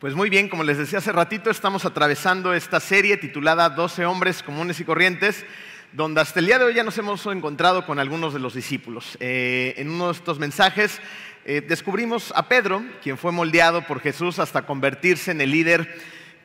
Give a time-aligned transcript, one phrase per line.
[0.00, 4.42] Pues muy bien, como les decía hace ratito, estamos atravesando esta serie titulada 12 hombres
[4.42, 5.44] comunes y corrientes,
[5.92, 9.18] donde hasta el día de hoy ya nos hemos encontrado con algunos de los discípulos.
[9.20, 11.02] Eh, en uno de estos mensajes
[11.44, 15.94] eh, descubrimos a Pedro, quien fue moldeado por Jesús hasta convertirse en el líder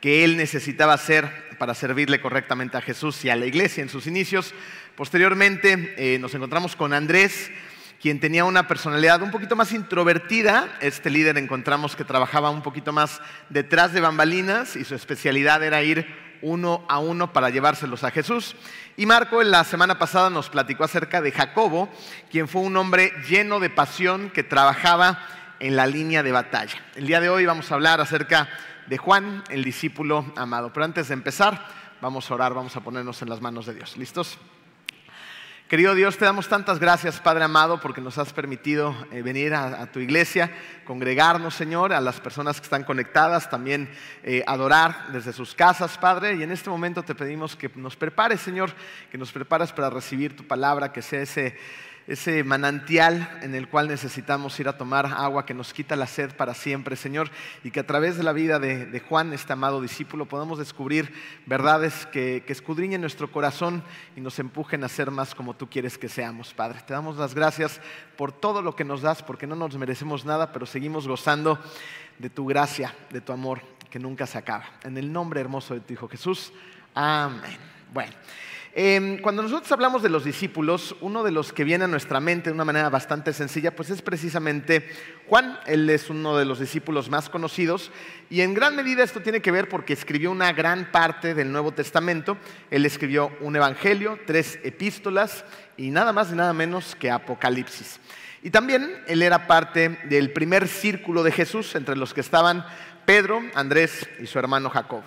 [0.01, 4.05] que él necesitaba ser para servirle correctamente a Jesús y a la iglesia en sus
[4.05, 4.53] inicios.
[4.97, 7.51] Posteriormente eh, nos encontramos con Andrés,
[8.01, 10.69] quien tenía una personalidad un poquito más introvertida.
[10.79, 15.81] Este líder encontramos que trabajaba un poquito más detrás de bambalinas y su especialidad era
[15.81, 16.05] ir
[16.41, 18.55] uno a uno para llevárselos a Jesús.
[18.97, 21.89] Y Marco en la semana pasada nos platicó acerca de Jacobo,
[22.31, 25.19] quien fue un hombre lleno de pasión que trabajaba
[25.59, 26.75] en la línea de batalla.
[26.95, 28.49] El día de hoy vamos a hablar acerca
[28.87, 30.71] de Juan, el discípulo amado.
[30.71, 31.65] Pero antes de empezar,
[32.01, 33.97] vamos a orar, vamos a ponernos en las manos de Dios.
[33.97, 34.37] ¿Listos?
[35.67, 39.87] Querido Dios, te damos tantas gracias, Padre amado, porque nos has permitido eh, venir a,
[39.87, 40.51] tu iglesia,
[40.85, 43.89] congregarnos, Señor, a las personas que están conectadas, también
[44.21, 46.35] eh, adorar desde sus casas, Padre.
[46.35, 48.69] Y en este momento te pedimos que nos prepares, Señor,
[49.09, 51.57] que nos prepares para recibir tu palabra, que sea ese
[52.07, 56.35] ese manantial en el cual necesitamos ir a tomar agua que nos quita la sed
[56.35, 57.31] para siempre, Señor,
[57.63, 61.11] y que a través de la vida de, Juan, este amado discípulo, podamos descubrir
[61.45, 63.83] verdades que, que, escudriñen nuestro corazón
[64.15, 66.81] y nos empujen a ser más como tú quieres que seamos, Padre.
[66.85, 67.81] Te damos las gracias
[68.17, 71.59] por todo lo que nos das, porque no nos merecemos nada, pero seguimos gozando
[72.19, 74.65] de tu gracia, de tu amor, que nunca se acaba.
[74.83, 76.53] En el nombre hermoso de tu Hijo Jesús.
[76.93, 77.57] Amén.
[77.91, 78.13] Bueno.
[78.77, 82.49] Em, cuando nosotros hablamos de los discípulos, uno de los que viene a nuestra mente
[82.49, 84.85] de una manera bastante sencilla, pues es precisamente
[85.29, 85.57] Juan.
[85.65, 87.89] Él es uno de los discípulos más conocidos
[88.29, 91.71] y en gran medida esto tiene que ver porque escribió una gran parte del Nuevo
[91.71, 92.35] Testamento.
[92.69, 95.45] Él escribió un evangelio, tres epístolas
[95.77, 98.01] y nada más y nada menos que Apocalipsis.
[98.43, 102.65] Y también él era parte del primer círculo de Jesús, entre los que estaban
[103.05, 105.01] Pedro, Andrés y su hermano Jacob.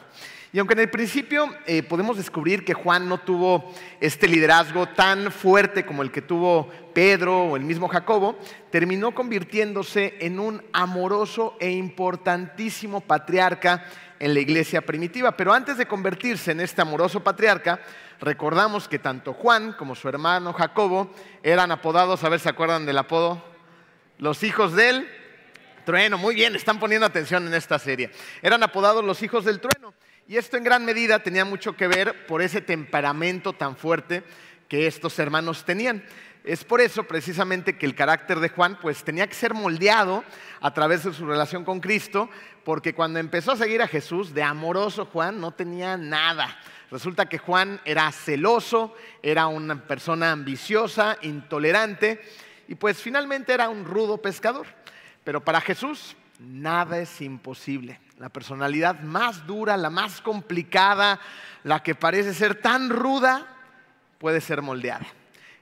[0.53, 3.71] Y aunque en el principio eh, podemos descubrir que Juan no tuvo
[4.01, 8.39] este liderazgo tan fuerte como el que tuvo Pedro o el mismo Jacobo,
[8.71, 13.85] terminó convirtiéndose en un amoroso e importantísimo patriarca
[14.19, 15.37] en la iglesia primitiva.
[15.37, 17.81] Pero antes de convertirse en este amoroso patriarca,
[18.19, 21.11] recordamos que tanto Juan como su hermano Jacobo
[21.43, 23.43] eran apodados, a ver si se acuerdan del apodo,
[24.17, 25.07] los hijos del
[25.89, 26.19] trueno.
[26.19, 28.11] Muy bien, están poniendo atención en esta serie.
[28.43, 29.95] Eran apodados los hijos del trueno.
[30.27, 34.23] Y esto en gran medida tenía mucho que ver por ese temperamento tan fuerte
[34.69, 36.05] que estos hermanos tenían.
[36.45, 40.25] Es por eso precisamente que el carácter de Juan pues tenía que ser moldeado
[40.61, 42.29] a través de su relación con Cristo,
[42.65, 46.59] porque cuando empezó a seguir a Jesús, de amoroso Juan no tenía nada.
[46.91, 52.21] Resulta que Juan era celoso, era una persona ambiciosa, intolerante
[52.69, 54.67] y pues finalmente era un rudo pescador.
[55.29, 61.21] Pero para Jesús nada es imposible la personalidad más dura, la más complicada,
[61.65, 63.47] la que parece ser tan ruda,
[64.17, 65.07] puede ser moldeada.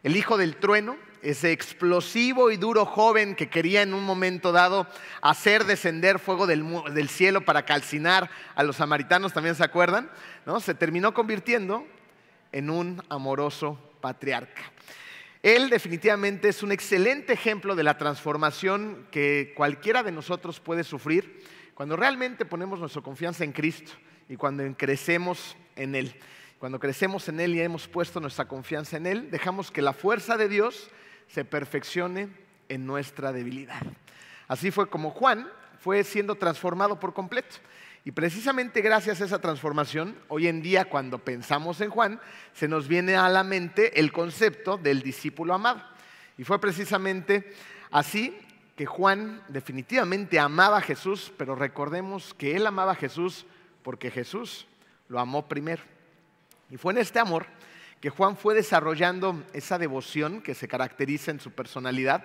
[0.05, 4.87] El hijo del trueno, ese explosivo y duro joven que quería en un momento dado
[5.21, 10.09] hacer descender fuego del, cielo para calcinar a los samaritanos, ¿también se acuerdan?
[10.47, 10.61] ¿No?
[10.61, 11.85] Se terminó convirtiendo
[12.53, 14.76] en un amoroso patriarca.
[15.47, 21.41] Él definitivamente es un excelente ejemplo de la transformación que cualquiera de nosotros puede sufrir
[21.73, 23.93] cuando realmente ponemos nuestra confianza en Cristo
[24.29, 26.17] y cuando crecemos en Él,
[26.59, 30.37] cuando crecemos en Él y hemos puesto nuestra confianza en Él, dejamos que la fuerza
[30.37, 30.91] de Dios
[31.29, 32.29] se perfeccione
[32.69, 33.83] en nuestra debilidad.
[34.49, 37.55] Así fue como Juan fue siendo transformado por completo.
[38.07, 42.21] Y precisamente gracias a esa transformación, hoy en día cuando pensamos en Juan,
[42.53, 45.83] se nos viene a la mente el concepto del discípulo amado.
[46.39, 47.53] Y fue precisamente
[47.91, 48.39] así
[48.77, 53.45] que Juan definitivamente amaba a Jesús, pero recordemos que él amaba a Jesús
[53.83, 54.69] porque Jesús
[55.09, 55.83] lo amó primero.
[56.71, 57.47] Y fue en este amor
[58.01, 62.25] que Juan fue desarrollando esa devoción que se caracteriza en su personalidad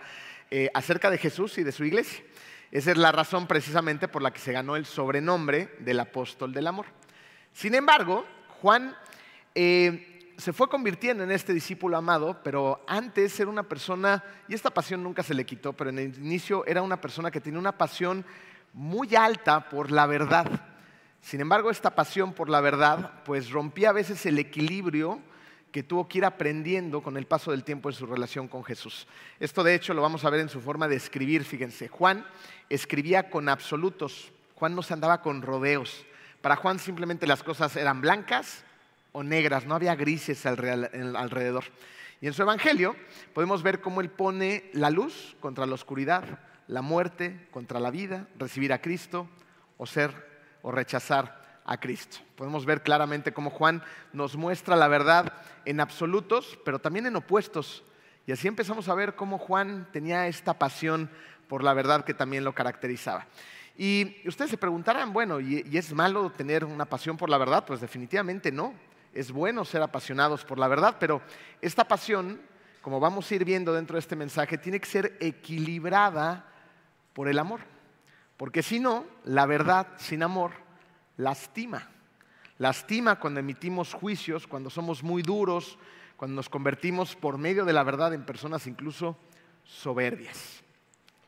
[0.52, 2.24] eh, acerca de Jesús y de su iglesia.
[2.72, 6.68] Esa es la razón precisamente por la que se ganó el sobrenombre del apóstol del
[6.68, 6.86] amor.
[7.52, 8.26] Sin embargo,
[8.62, 8.96] Juan
[9.54, 14.70] eh, se fue convirtiendo en este discípulo amado, pero antes era una persona, y esta
[14.70, 17.78] pasión nunca se le quitó, pero en el inicio era una persona que tenía una
[17.78, 18.26] pasión
[18.74, 20.48] muy alta por la verdad.
[21.20, 25.20] Sin embargo, esta pasión por la verdad, pues rompía a veces el equilibrio
[25.72, 29.08] que tuvo que ir aprendiendo con el paso del tiempo en su relación con Jesús.
[29.40, 31.88] Esto de hecho lo vamos a ver en su forma de escribir, fíjense.
[31.88, 32.26] Juan
[32.70, 36.06] escribía con absolutos, Juan no se andaba con rodeos.
[36.42, 38.64] Para Juan simplemente las cosas eran blancas
[39.14, 41.64] o negras, no había grises alrededor.
[42.20, 42.96] Y en su Evangelio
[43.34, 48.28] podemos ver cómo Él pone la luz contra la oscuridad, la muerte contra la vida,
[48.38, 49.28] recibir a Cristo
[49.78, 50.30] o ser
[50.62, 51.41] o rechazar
[51.72, 52.18] a Cristo.
[52.36, 53.82] Podemos ver claramente cómo Juan
[54.12, 55.32] nos muestra la verdad
[55.64, 57.86] en absolutos, pero también en opuestos.
[58.28, 61.10] Y así empezamos a ver cómo Juan tenía esta pasión
[61.48, 63.26] por la verdad que también lo caracterizaba.
[63.78, 67.64] Y ustedes se preguntarán, bueno, ¿y, es malo tener una pasión por la verdad?
[67.66, 68.74] Pues definitivamente no.
[69.14, 71.22] Es bueno ser apasionados por la verdad, pero
[71.62, 72.42] esta pasión,
[72.82, 76.46] como vamos a ir viendo dentro de este mensaje, tiene que ser equilibrada
[77.14, 77.62] por el amor.
[78.36, 80.52] Porque si no, la verdad sin amor
[81.22, 81.90] lastima.
[82.58, 85.78] Lastima cuando emitimos juicios, cuando somos muy duros,
[86.18, 89.18] cuando nos convertimos por medio de la verdad en personas incluso
[89.64, 90.62] soberbias.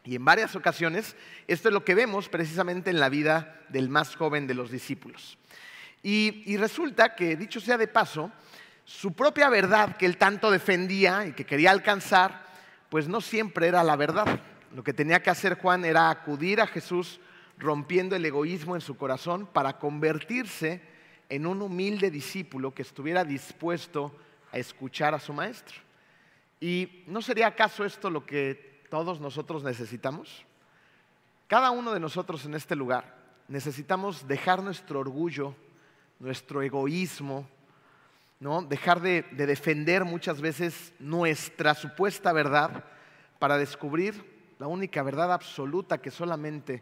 [0.06, 1.16] Y en varias ocasiones,
[1.48, 5.38] esto es lo que vemos precisamente en la vida del más joven de los discípulos.
[6.04, 8.30] Y, resulta que, dicho sea de paso,
[8.84, 12.46] su propia verdad que él tanto defendía y que quería alcanzar,
[12.90, 14.42] pues no siempre era la verdad.
[14.76, 17.22] Lo que tenía que hacer Juan era acudir a Jesús
[17.58, 20.82] rompiendo el egoísmo en su corazón para convertirse
[21.30, 24.16] en un humilde discípulo que estuviera dispuesto
[24.52, 25.76] a escuchar a su maestro.
[26.60, 30.46] ¿Y no sería acaso esto lo que todos nosotros necesitamos?
[31.48, 33.16] Cada uno de nosotros en este lugar
[33.48, 35.56] necesitamos dejar nuestro orgullo
[36.24, 37.48] nuestro egoísmo,
[38.40, 38.62] ¿no?
[38.62, 42.86] dejar de, de defender muchas veces nuestra supuesta verdad
[43.40, 44.24] para descubrir
[44.58, 46.82] la única verdad absoluta que solamente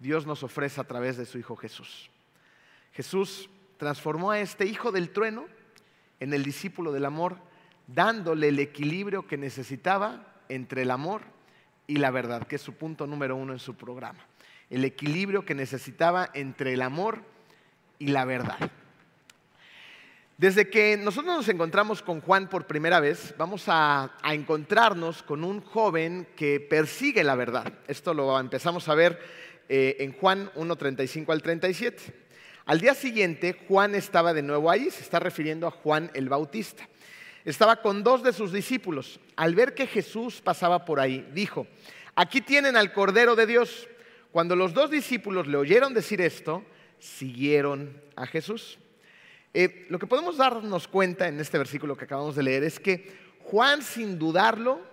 [0.00, 2.10] Dios nos ofrece a través de su Hijo Jesús.
[2.92, 5.46] Jesús transformó a este Hijo del trueno
[6.18, 7.36] en el discípulo del amor,
[7.86, 11.22] dándole el equilibrio que necesitaba entre el amor
[11.86, 14.26] y la verdad, que es su punto número uno en su programa.
[14.70, 17.22] El equilibrio que necesitaba entre el amor
[17.98, 18.70] y la verdad.
[20.40, 25.60] Desde que nosotros nos encontramos con Juan por primera vez, vamos a, encontrarnos con un
[25.60, 27.70] joven que persigue la verdad.
[27.86, 29.20] Esto lo empezamos a ver
[29.72, 32.12] eh, en Juan 1.35 al 37.
[32.66, 36.88] Al día siguiente, Juan estaba de nuevo ahí, se está refiriendo a Juan el Bautista.
[37.44, 39.20] Estaba con dos de sus discípulos.
[39.36, 41.68] Al ver que Jesús pasaba por ahí, dijo,
[42.16, 43.86] aquí tienen al Cordero de Dios.
[44.32, 46.64] Cuando los dos discípulos le oyeron decir esto,
[46.98, 48.76] siguieron a Jesús.
[49.54, 53.12] Eh, lo que podemos darnos cuenta en este versículo que acabamos de leer es que
[53.44, 54.89] Juan, sin dudarlo,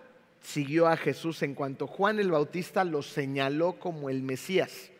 [0.48, 4.92] siguió a Jesús en cuanto Juan el Bautista lo señaló como el Mesías.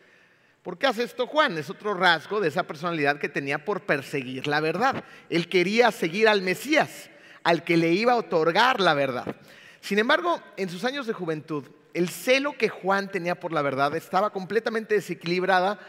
[0.62, 1.58] ¿Por qué hace esto Juan?
[1.58, 5.06] Es otro rasgo de esa personalidad que tenía por perseguir la verdad.
[5.30, 7.10] Él quería seguir al Mesías,
[7.44, 9.38] al que le iba a otorgar la verdad.
[9.80, 11.64] Sin embargo, en sus años de juventud,
[11.94, 15.80] el celo que Juan tenía por la verdad estaba completamente desequilibrada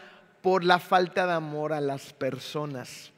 [0.41, 3.11] por la falta de amor a las personas.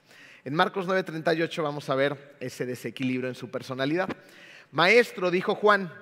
[0.43, 4.09] En Marcos 9:38 vamos a ver ese desequilibrio en su personalidad.
[4.71, 5.93] Maestro, dijo Juan,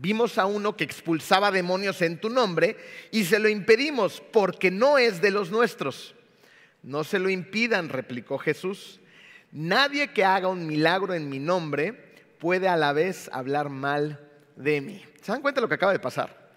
[0.00, 2.76] vimos a uno que expulsaba demonios en tu nombre
[3.10, 6.14] y se lo impedimos porque no es de los nuestros.
[6.82, 9.00] No se lo impidan, replicó Jesús.
[9.50, 14.20] Nadie que haga un milagro en mi nombre puede a la vez hablar mal
[14.56, 15.04] de mí.
[15.20, 16.50] ¿Se dan cuenta de lo que acaba de pasar?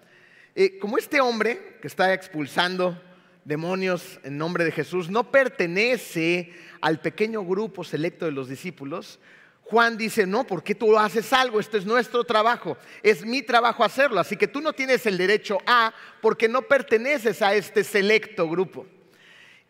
[0.54, 3.00] Eh, como este hombre que está expulsando
[3.44, 9.18] demonios en nombre de Jesús no pertenece al pequeño grupo selecto de los discípulos,
[9.72, 11.58] Juan dice, no, ¿por qué tú haces algo?
[11.58, 15.56] Esto es nuestro trabajo, es mi trabajo hacerlo, así que tú no tienes el derecho
[15.64, 18.84] a, porque no perteneces a este selecto grupo.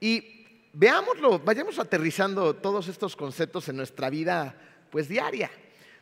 [0.01, 4.57] Y veámoslo, vayamos aterrizando todos estos conceptos en nuestra vida
[4.91, 5.53] pues diaria.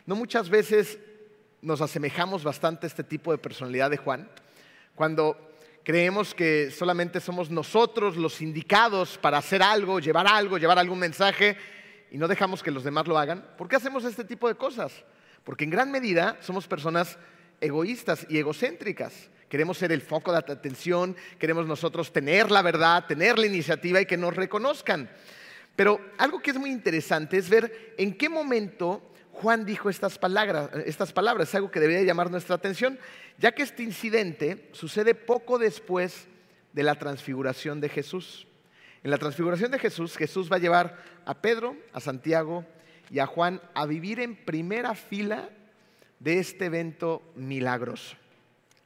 [0.06, 0.98] No muchas veces
[1.60, 4.30] nos asemejamos bastante a este tipo de personalidad de Juan,
[4.94, 5.36] cuando
[5.82, 11.56] Creemos que solamente somos nosotros los indicados para hacer algo, llevar algo, llevar algún mensaje
[12.10, 13.44] y no dejamos que los demás lo hagan.
[13.56, 14.92] ¿Por qué hacemos este tipo de cosas?
[15.44, 17.18] Porque en gran medida somos personas
[17.60, 19.30] egoístas y egocéntricas.
[19.48, 24.06] Queremos ser el foco de atención, queremos nosotros tener la verdad, tener la iniciativa y
[24.06, 25.10] que nos reconozcan.
[25.76, 29.02] Pero algo que es muy interesante es ver en qué momento
[29.32, 32.98] Juan dijo estas palabras, estas palabras, es algo que debería llamar nuestra atención,
[33.38, 36.28] ya que este incidente sucede poco después
[36.72, 38.46] de la transfiguración de Jesús.
[39.02, 42.64] En la transfiguración de Jesús, Jesús va a llevar a Pedro, a Santiago
[43.10, 45.48] y a Juan a vivir en primera fila
[46.18, 48.16] de este evento milagroso.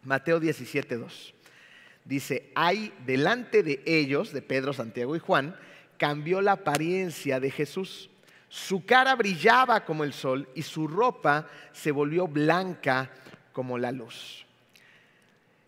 [0.02, 1.32] Mateo 17.2
[2.04, 5.56] dice, hay delante de ellos, de Pedro, Santiago y Juan,
[5.98, 8.10] cambió la apariencia de Jesús
[8.54, 13.10] su cara brillaba como el sol y su ropa se volvió blanca
[13.52, 14.46] como la luz.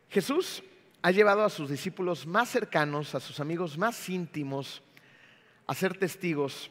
[0.09, 0.63] Jesús
[1.07, 4.83] ha llevado a sus discípulos más cercanos, a sus amigos más íntimos,
[5.69, 6.69] a ser testigos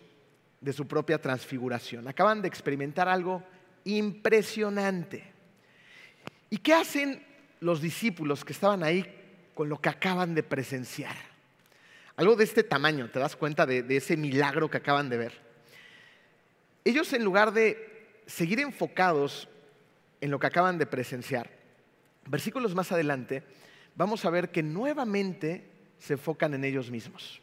[0.60, 2.06] de su propia transfiguración.
[2.10, 3.42] Acaban de experimentar algo
[3.86, 5.24] impresionante.
[6.50, 7.26] ¿Y qué hacen
[7.62, 9.06] los discípulos que estaban ahí
[9.54, 11.16] con lo que acaban de presenciar?
[12.18, 15.34] Algo de este tamaño, te das cuenta de, ese milagro que acaban de ver.
[16.84, 19.48] Ellos en lugar de seguir enfocados
[20.20, 21.50] en lo que acaban de presenciar,
[22.26, 23.44] versículos más adelante,
[23.96, 27.42] vamos a ver que nuevamente se enfocan en ellos mismos.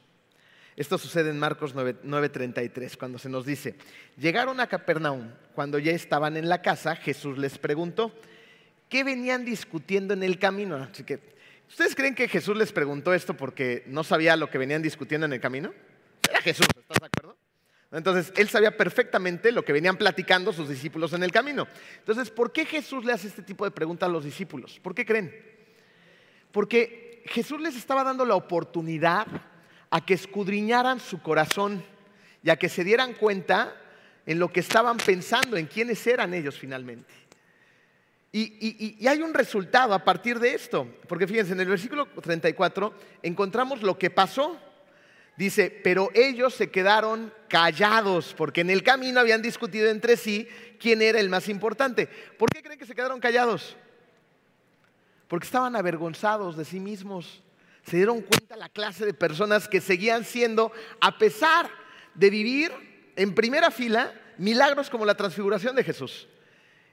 [0.76, 3.74] Esto sucede en Marcos 9:33, cuando se nos dice,
[4.16, 8.14] llegaron a Capernaum, cuando ya estaban en la casa, Jesús les preguntó,
[8.88, 10.76] ¿qué venían discutiendo en el camino?
[10.76, 11.20] Así que,
[11.68, 15.34] ¿ustedes creen que Jesús les preguntó esto porque no sabía lo que venían discutiendo en
[15.34, 15.74] el camino?
[16.28, 17.36] Era Jesús, ¿estás de acuerdo?
[17.90, 21.68] Entonces, él sabía perfectamente lo que venían platicando sus discípulos en el camino.
[21.98, 24.80] Entonces, ¿por qué Jesús le hace este tipo de pregunta a los discípulos?
[24.80, 25.51] ¿Por qué creen?
[26.52, 29.26] Porque Jesús les estaba dando la oportunidad
[29.90, 31.84] a que escudriñaran su corazón
[32.42, 33.76] y a que se dieran cuenta
[34.26, 37.12] en lo que estaban pensando, en quiénes eran ellos finalmente.
[38.34, 42.94] Y, y, hay un resultado a partir de esto, porque fíjense, en el versículo 34
[43.22, 44.58] encontramos lo que pasó.
[45.36, 51.02] Dice, pero ellos se quedaron callados, porque en el camino habían discutido entre sí quién
[51.02, 52.06] era el más importante.
[52.38, 53.76] ¿Por qué creen que se quedaron callados?
[55.32, 57.42] Porque estaban avergonzados de sí mismos
[57.84, 60.70] se dieron cuenta la clase de personas que seguían siendo,
[61.00, 61.70] a pesar
[62.12, 62.70] de vivir
[63.16, 66.28] en primera fila, milagros como la transfiguración de Jesús.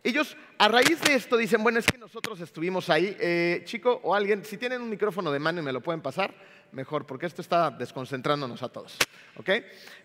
[0.06, 4.16] Ellos a raíz de esto dicen, bueno, es que nosotros estuvimos ahí, eh, chico o
[4.16, 6.34] alguien, si tienen un micrófono de mano y me lo pueden pasar,
[6.72, 8.96] mejor, porque esto está desconcentrándonos a todos.
[9.36, 9.50] ¿Ok?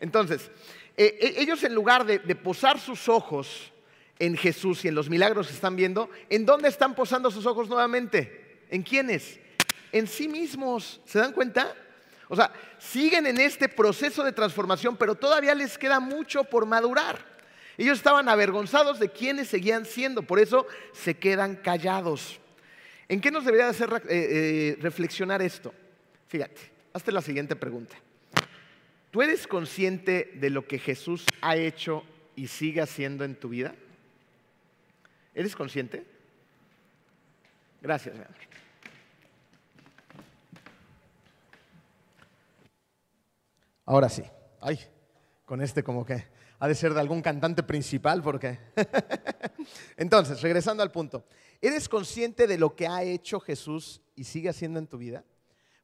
[0.00, 0.50] Entonces,
[0.96, 3.70] eh, eh, ellos en lugar de posar sus ojos
[4.18, 7.68] en Jesús y en los milagros que están viendo, ¿en dónde están posando sus ojos
[7.68, 8.60] nuevamente?
[8.70, 9.40] ¿En quiénes?
[9.94, 11.00] en sí mismos.
[11.06, 11.72] ¿Se dan cuenta?
[12.28, 17.24] O sea, siguen en este proceso de transformación, pero todavía les queda mucho por madurar.
[17.78, 22.40] Ellos estaban avergonzados de quienes seguían siendo, por eso se quedan callados.
[23.08, 25.72] ¿En qué nos debería hacer eh, eh, reflexionar esto?
[26.26, 26.60] Fíjate,
[26.92, 27.94] hazte la siguiente pregunta.
[29.12, 32.02] ¿Tú eres consciente de lo que Jesús ha hecho
[32.34, 33.76] y sigue haciendo en tu vida?
[35.34, 36.06] ¿Eres consciente?
[37.82, 38.14] Gracias.
[43.84, 44.22] Ahora sí.
[44.60, 44.78] Ay,
[45.44, 46.24] con este como que
[46.58, 48.58] ha de ser de algún cantante principal, porque.
[49.96, 51.26] Entonces, regresando al punto,
[51.60, 55.24] ¿eres consciente de lo que ha hecho Jesús y sigue haciendo en tu vida?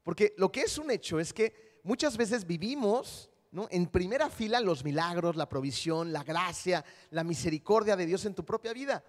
[0.02, 3.28] Porque lo que es un hecho es que muchas veces vivimos
[3.70, 8.44] en primera fila los milagros, la provisión, la gracia, la misericordia de Dios en tu
[8.44, 9.04] propia vida.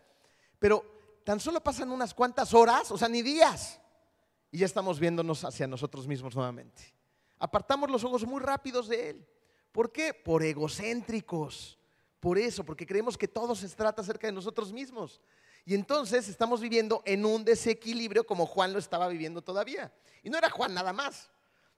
[0.62, 0.86] Pero
[1.25, 3.82] tan solo pasan unas cuantas horas, o sea, ni días,
[4.50, 7.01] y ya estamos viéndonos hacia nosotros mismos nuevamente
[7.41, 9.27] apartamos los ojos muy rápidos de Él.
[9.72, 10.13] ¿Por qué?
[10.13, 11.77] Por egocéntricos.
[12.20, 15.20] Por eso, porque creemos que todo se trata acerca de nosotros mismos.
[15.65, 19.91] Y entonces estamos viviendo en un desequilibrio como Juan lo estaba viviendo todavía.
[20.22, 21.32] Y no era Juan nada más.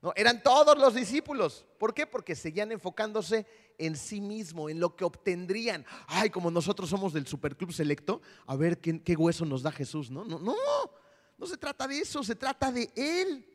[0.03, 1.65] No, eran todos los discípulos.
[1.79, 2.05] ¿Por qué?
[2.05, 3.45] Porque seguían enfocándose
[3.77, 5.85] en sí mismo, en lo que obtendrían.
[6.07, 10.11] Ay, como nosotros somos del superclub selecto, a ver qué, hueso nos da Jesús.
[10.11, 10.55] No, no, no.
[11.37, 13.45] No se trata de eso, se trata de Él.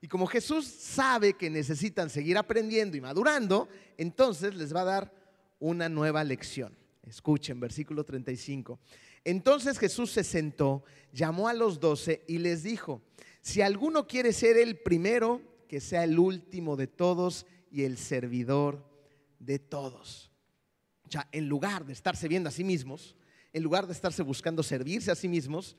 [0.00, 5.12] Y como Jesús sabe que necesitan seguir aprendiendo y madurando, entonces les va a dar
[5.58, 6.78] una nueva lección.
[7.02, 8.78] Escuchen, versículo 35.
[9.24, 13.02] Entonces Jesús se sentó, llamó a los doce y les dijo,
[13.40, 18.84] si alguno quiere ser el primero, que sea el último de todos y el servidor
[19.38, 20.30] de todos.
[21.06, 23.16] O sea, en lugar de estarse viendo a sí mismos,
[23.52, 25.76] en lugar de estarse buscando servirse a sí mismos,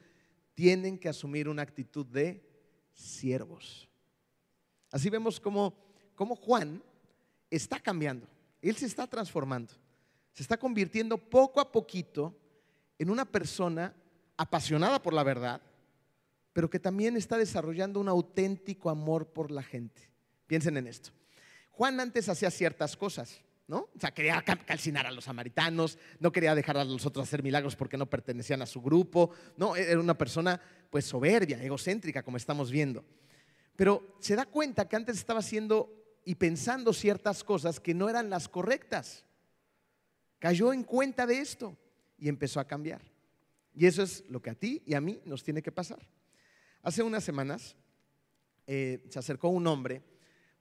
[0.53, 2.43] tienen que asumir una actitud de
[2.91, 3.87] siervos.
[4.91, 5.75] Así vemos cómo,
[6.15, 6.81] Juan
[7.51, 8.27] está cambiando,
[8.61, 9.73] él se está transformando,
[10.33, 12.35] se está convirtiendo poco a poquito
[12.97, 13.93] en una persona
[14.35, 15.61] apasionada por la verdad,
[16.57, 20.09] pero que también está desarrollando un auténtico amor por la gente.
[20.47, 21.11] Piensen en esto.
[21.69, 23.89] Juan antes hacía ciertas cosas, ¿no?
[23.95, 27.75] O sea, quería calcinar a los samaritanos, no quería dejar a los otros hacer milagros
[27.75, 30.59] porque no pertenecían a su grupo, no, era una persona
[30.89, 33.05] pues soberbia, egocéntrica, como estamos viendo.
[33.75, 35.93] Pero se da cuenta que antes estaba haciendo
[36.25, 39.25] y pensando ciertas cosas que no eran las correctas.
[40.39, 41.77] Cayó en cuenta de esto
[42.17, 43.03] y empezó a cambiar.
[43.75, 46.16] Y eso es lo que a ti y a mí nos tiene que pasar.
[46.87, 47.75] Hace unas semanas
[48.65, 50.01] eh, se acercó un hombre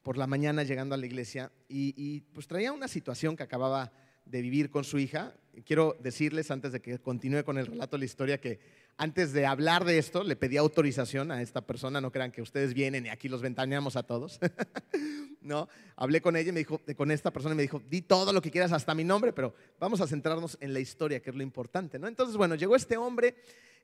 [0.03, 3.93] por la mañana llegando a la iglesia y, y, pues traía una situación que acababa
[4.25, 5.37] de vivir con su hija.
[5.65, 8.59] Quiero decirles antes de que continúe con el relato de la historia que
[8.97, 12.75] antes de hablar de esto, le pedí autorización a esta persona, no crean que ustedes
[12.75, 14.41] vienen y aquí los ventaneamos a todos.
[15.43, 18.33] no, hablé con ella y me dijo, con esta persona y me dijo, di todo
[18.33, 21.37] lo que quieras hasta mi nombre, pero vamos a centrarnos en la historia, que es
[21.37, 22.09] lo importante, ¿no?
[22.09, 23.37] Entonces, bueno, llegó este hombre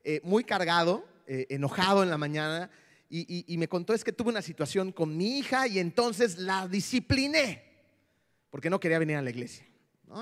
[0.02, 2.70] eh, muy cargado, eh, enojado en la mañana
[3.14, 7.62] y, me contó es que tuve una situación con mi hija y entonces la discipliné,
[8.48, 9.66] porque no quería venir a la iglesia.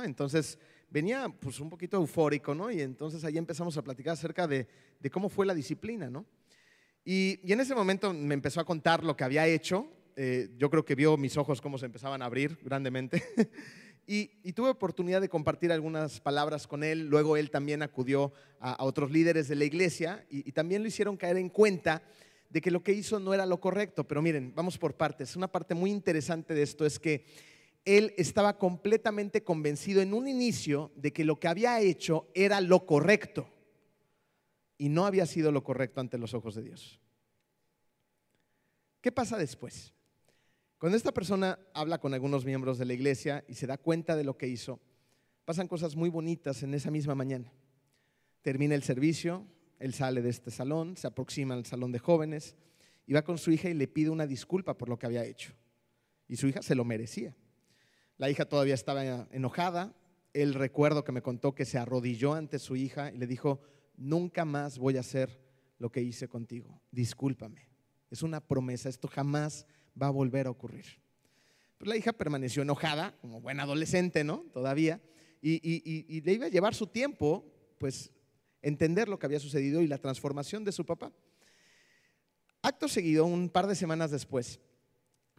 [0.02, 0.58] Entonces
[0.90, 2.68] venía pues un poquito eufórico, ¿no?
[2.68, 4.66] Y entonces ahí empezamos a platicar acerca de,
[5.12, 6.26] cómo fue la disciplina, ¿no?
[7.04, 9.86] Y, en ese momento me empezó a contar lo que había hecho.
[10.16, 13.22] Eh, yo creo que vio mis ojos cómo se empezaban a abrir grandemente.
[14.12, 17.06] Y, tuve oportunidad de compartir algunas palabras con él.
[17.06, 21.36] Luego él también acudió a, otros líderes de la iglesia y, también lo hicieron caer
[21.36, 22.02] en cuenta
[22.48, 24.02] de que lo que hizo no era lo correcto.
[24.08, 25.36] Pero miren, vamos por partes.
[25.36, 27.24] Una parte muy interesante de esto es que
[27.84, 32.86] él estaba completamente convencido en un inicio de que lo que había hecho era lo
[32.86, 33.48] correcto
[34.76, 37.00] y no había sido lo correcto ante los ojos de Dios.
[39.00, 39.94] ¿Qué pasa después?
[40.80, 44.24] Cuando esta persona habla con algunos miembros de la iglesia y se da cuenta de
[44.24, 44.80] lo que hizo,
[45.44, 47.52] pasan cosas muy bonitas en esa misma mañana.
[48.40, 49.46] Termina el servicio,
[49.78, 52.56] él sale de este salón, se aproxima al salón de jóvenes
[53.06, 55.52] y va con su hija y le pide una disculpa por lo que había hecho.
[56.26, 57.36] Y su hija se lo merecía.
[58.16, 59.94] La hija todavía estaba enojada.
[60.32, 63.60] Él recuerdo que me contó que se arrodilló ante su hija y le dijo,
[63.98, 65.42] nunca más voy a hacer
[65.76, 66.80] lo que hice contigo.
[66.90, 67.68] Discúlpame.
[68.10, 69.66] Es una promesa, esto jamás
[70.00, 70.86] va a volver a ocurrir.
[71.78, 74.44] Pues la hija permaneció enojada, como buena adolescente, ¿no?
[74.52, 75.00] Todavía,
[75.40, 77.44] y, le iba a llevar su tiempo,
[77.78, 78.10] pues,
[78.62, 81.12] entender lo que había sucedido y la transformación de su papá.
[82.62, 84.60] Acto seguido, un par de semanas después,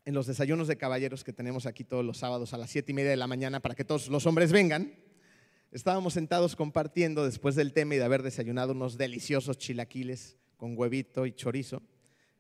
[0.05, 2.96] en los desayunos de caballeros que tenemos aquí todos los sábados a las siete y
[2.96, 4.96] media de la mañana para que todos los hombres vengan,
[5.72, 11.27] estábamos sentados compartiendo después del tema y de haber desayunado unos deliciosos chilaquiles con huevito
[11.27, 11.84] y chorizo,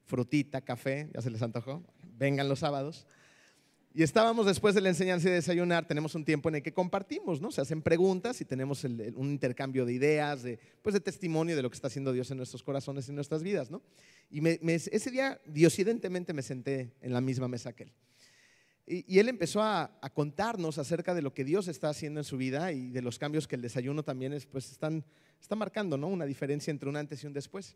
[0.05, 1.83] frutita, café, ya se les antojó,
[2.21, 3.07] vengan los sábados.
[3.93, 6.71] Y estábamos después de la enseñanza y de desayunar, tenemos un tiempo en el que
[6.71, 7.51] compartimos, ¿no?
[7.51, 11.69] Se hacen preguntas y tenemos un intercambio de ideas, de, pues de testimonio de lo
[11.69, 13.81] que está haciendo Dios en nuestros corazones y en nuestras vidas, ¿no?
[14.29, 17.93] Y ese día, diosidentemente, me senté en la misma mesa que él.
[18.85, 22.71] Y, él empezó a, contarnos acerca de lo que Dios está haciendo en su vida
[22.71, 25.03] y de los cambios que el desayuno también es, pues están,
[25.39, 26.07] está marcando, ¿no?
[26.07, 27.75] Una diferencia entre un antes y un después.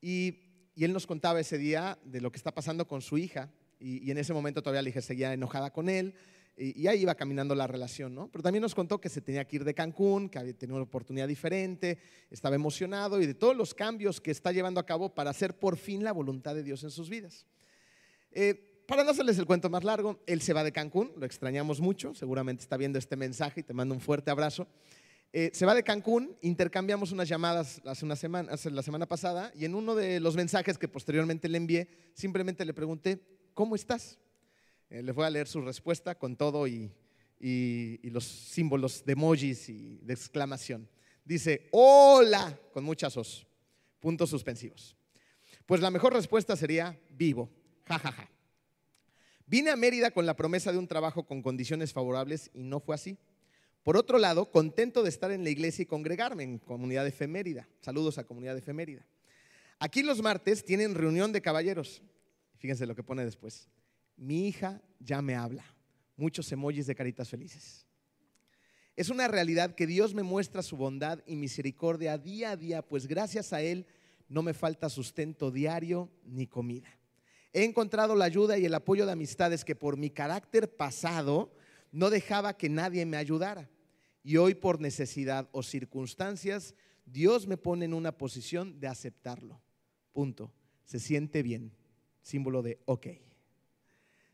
[0.00, 3.50] Y y él nos contaba ese día de lo que está pasando con su hija.
[3.78, 6.14] Y, en ese momento todavía la hija seguía enojada con él.
[6.56, 8.28] Y, ahí iba caminando la relación, ¿no?
[8.28, 10.84] Pero también nos contó que se tenía que ir de Cancún, que había tenido una
[10.84, 11.98] oportunidad diferente,
[12.30, 15.76] estaba emocionado y de todos los cambios que está llevando a cabo para hacer por
[15.76, 17.46] fin la voluntad de Dios en sus vidas.
[18.30, 21.80] Eh, para no hacerles el cuento más largo, él se va de Cancún, lo extrañamos
[21.80, 24.68] mucho, seguramente está viendo este mensaje y te mando un fuerte abrazo.
[25.34, 29.64] Eh, se va de Cancún, intercambiamos unas llamadas hace una semana, la semana pasada y
[29.64, 33.18] en uno de los mensajes que posteriormente le envié, simplemente le pregunté,
[33.54, 34.18] ¿cómo estás?
[34.90, 36.92] Eh, le voy a leer su respuesta con todo y,
[37.40, 40.86] los símbolos de emojis y de exclamación.
[41.24, 43.46] Dice, hola, con muchas os,
[44.00, 44.94] puntos suspensivos.
[45.64, 47.48] Pues la mejor respuesta sería, vivo,
[47.86, 48.28] jajaja.
[49.46, 52.94] Vine a Mérida con la promesa de un trabajo con condiciones favorables y no fue
[52.94, 53.18] así.
[53.82, 57.68] Por otro lado, contento de estar en la iglesia y congregarme en comunidad efemérida.
[57.80, 59.04] Saludos a comunidad efemérida.
[59.80, 62.02] Aquí los martes tienen reunión de caballeros.
[62.58, 63.68] Fíjense lo que pone después.
[64.16, 65.64] Mi hija ya me habla.
[66.16, 67.86] Muchos emojis de caritas felices.
[68.94, 73.08] Es una realidad que Dios me muestra su bondad y misericordia día a día, pues
[73.08, 73.86] gracias a Él
[74.28, 76.88] no me falta sustento diario ni comida.
[77.52, 81.52] He encontrado la ayuda y el apoyo de amistades que por mi carácter pasado
[81.92, 83.70] no dejaba que nadie me ayudara.
[84.24, 86.74] Y hoy por necesidad o circunstancias,
[87.04, 89.60] Dios me pone en una posición de aceptarlo.
[90.12, 90.52] Punto.
[90.84, 91.72] Se siente bien.
[92.22, 93.06] Símbolo de ok.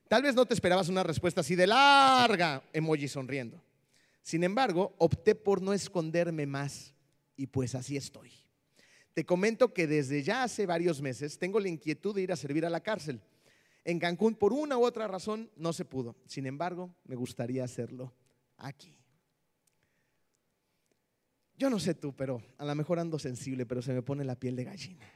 [0.08, 3.62] Tal vez no te esperabas una respuesta así de larga, emoji sonriendo.
[4.22, 6.94] Sin embargo, opté por no esconderme más
[7.36, 8.30] y pues así estoy.
[9.14, 12.64] Te comento que desde ya hace varios meses tengo la inquietud de ir a servir
[12.64, 13.20] a la cárcel.
[13.88, 16.14] En Cancún, por una u otra razón, no se pudo.
[16.26, 18.12] Sin embargo, me gustaría hacerlo
[18.58, 18.94] aquí.
[21.56, 24.38] Yo no sé tú, pero a lo mejor ando sensible, pero se me pone la
[24.38, 25.10] piel de gallina.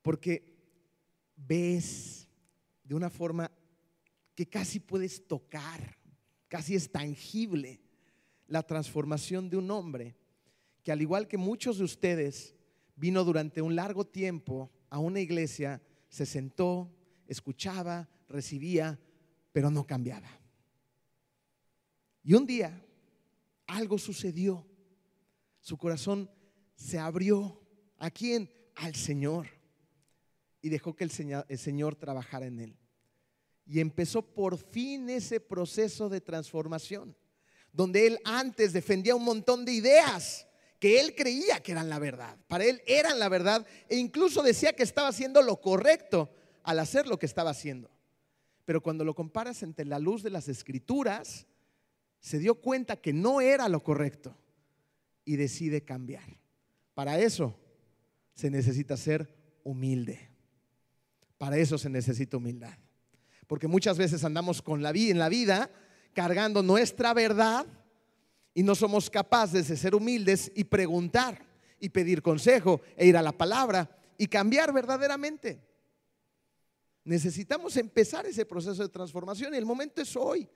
[0.00, 0.56] Porque
[1.36, 2.26] ves
[2.84, 3.52] de una forma
[4.34, 5.98] que casi puedes tocar,
[6.48, 7.82] casi es tangible,
[8.46, 10.16] la transformación de un hombre
[10.82, 12.54] que al igual que muchos de ustedes,
[12.96, 16.90] vino durante un largo tiempo a una iglesia se sentó,
[17.26, 18.98] escuchaba, recibía,
[19.52, 20.28] pero no cambiaba.
[22.22, 22.84] Y un día
[23.66, 24.66] algo sucedió.
[25.60, 26.30] Su corazón
[26.74, 27.60] se abrió.
[27.98, 28.50] ¿A quién?
[28.74, 29.46] Al Señor.
[30.60, 32.78] Y dejó que el Señor, el Señor trabajara en él.
[33.66, 37.14] Y empezó por fin ese proceso de transformación,
[37.70, 40.47] donde él antes defendía un montón de ideas
[40.78, 42.38] que él creía que eran la verdad.
[42.46, 46.30] Para él eran la verdad e incluso decía que estaba haciendo lo correcto
[46.62, 47.90] al hacer lo que estaba haciendo.
[48.64, 51.46] Pero cuando lo comparas entre la luz de las escrituras,
[52.20, 54.36] se dio cuenta que no era lo correcto
[55.24, 56.38] y decide cambiar.
[56.94, 57.58] Para eso
[58.34, 60.30] se necesita ser humilde.
[61.38, 62.76] Para eso se necesita humildad.
[63.46, 65.70] Porque muchas veces andamos con la vida en la vida
[66.12, 67.66] cargando nuestra verdad
[68.58, 71.46] y no somos capaces de ser humildes y preguntar
[71.78, 75.62] y pedir consejo e ir a la palabra y cambiar verdaderamente.
[77.04, 80.48] Necesitamos empezar ese proceso de transformación y el momento es hoy,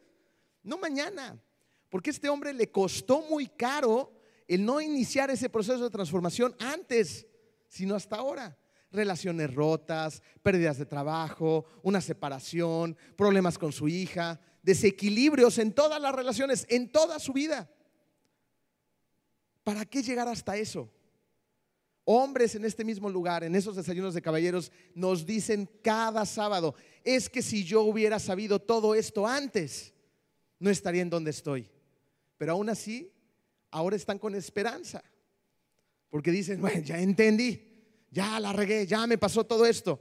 [0.65, 1.41] no mañana,
[1.89, 4.13] porque este hombre le costó muy caro
[4.49, 7.25] el no iniciar ese proceso de transformación antes,
[7.69, 8.59] sino hasta ahora.
[8.91, 16.13] Relaciones rotas, pérdidas de trabajo, una separación, problemas con su hija, desequilibrios en todas las
[16.13, 17.71] relaciones, en toda su vida.
[19.65, 20.91] ¿Para qué llegar hasta eso?
[22.05, 27.31] Hombres en este mismo lugar, en esos desayunos de caballeros, nos dicen cada sábado, es
[27.31, 29.93] que si yo hubiera sabido todo esto antes,
[30.59, 31.71] no estaría en donde estoy.
[32.39, 33.13] Pero aún así,
[33.71, 35.03] ahora están con esperanza.
[36.11, 37.63] Porque dicen, bueno, ya entendí,
[38.11, 40.01] ya la regué, ya me pasó todo esto.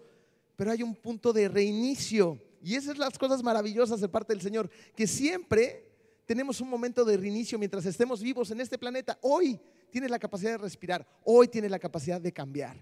[0.55, 2.39] Pero hay un punto de reinicio.
[2.63, 5.90] Y esas son las cosas maravillosas de parte del Señor, que siempre
[6.31, 9.19] tenemos un momento de reinicio mientras estemos vivos en este planeta.
[9.21, 12.81] Hoy tienes la capacidad de respirar, hoy tienes la capacidad de cambiar.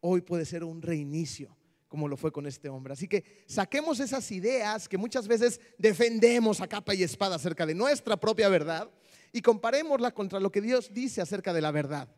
[0.00, 1.54] Hoy puede ser un reinicio,
[1.86, 2.94] como lo fue con este hombre.
[2.94, 7.74] Así que saquemos esas ideas que muchas veces defendemos a capa y espada acerca de
[7.74, 8.90] nuestra propia verdad
[9.34, 12.08] y comparémosla contra lo que Dios dice acerca de la verdad.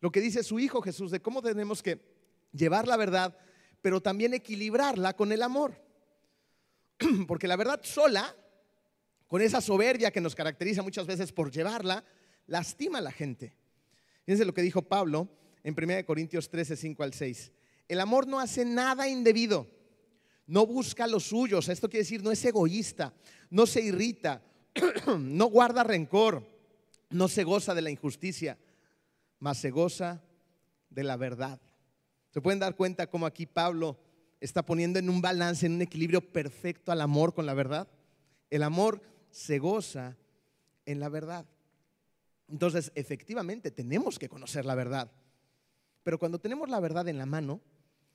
[0.00, 1.98] Lo que dice su Hijo Jesús de cómo tenemos que
[2.52, 3.38] llevar la verdad,
[3.80, 5.80] pero también equilibrarla con el amor.
[7.26, 8.36] Porque la verdad sola
[9.32, 12.04] con esa soberbia que nos caracteriza muchas veces por llevarla,
[12.48, 13.56] lastima a la gente.
[14.26, 15.26] Fíjense lo que dijo Pablo
[15.64, 17.50] en 1 Corintios 13, 5 al 6.
[17.88, 19.66] El amor no hace nada indebido,
[20.46, 23.14] no busca lo suyo, esto quiere decir no es egoísta,
[23.48, 24.42] no se irrita,
[25.18, 26.46] no guarda rencor,
[27.08, 28.58] no se goza de la injusticia,
[29.38, 30.22] mas se goza
[30.90, 31.58] de la verdad.
[32.34, 33.98] ¿Se pueden dar cuenta cómo aquí Pablo
[34.42, 37.88] está poniendo en un balance, en un equilibrio perfecto al amor con la verdad?
[38.50, 39.00] El amor
[39.32, 40.16] se goza
[40.86, 41.46] en la verdad.
[42.48, 45.10] Entonces, efectivamente, tenemos que conocer la verdad.
[46.04, 47.60] Pero cuando tenemos la verdad en la mano,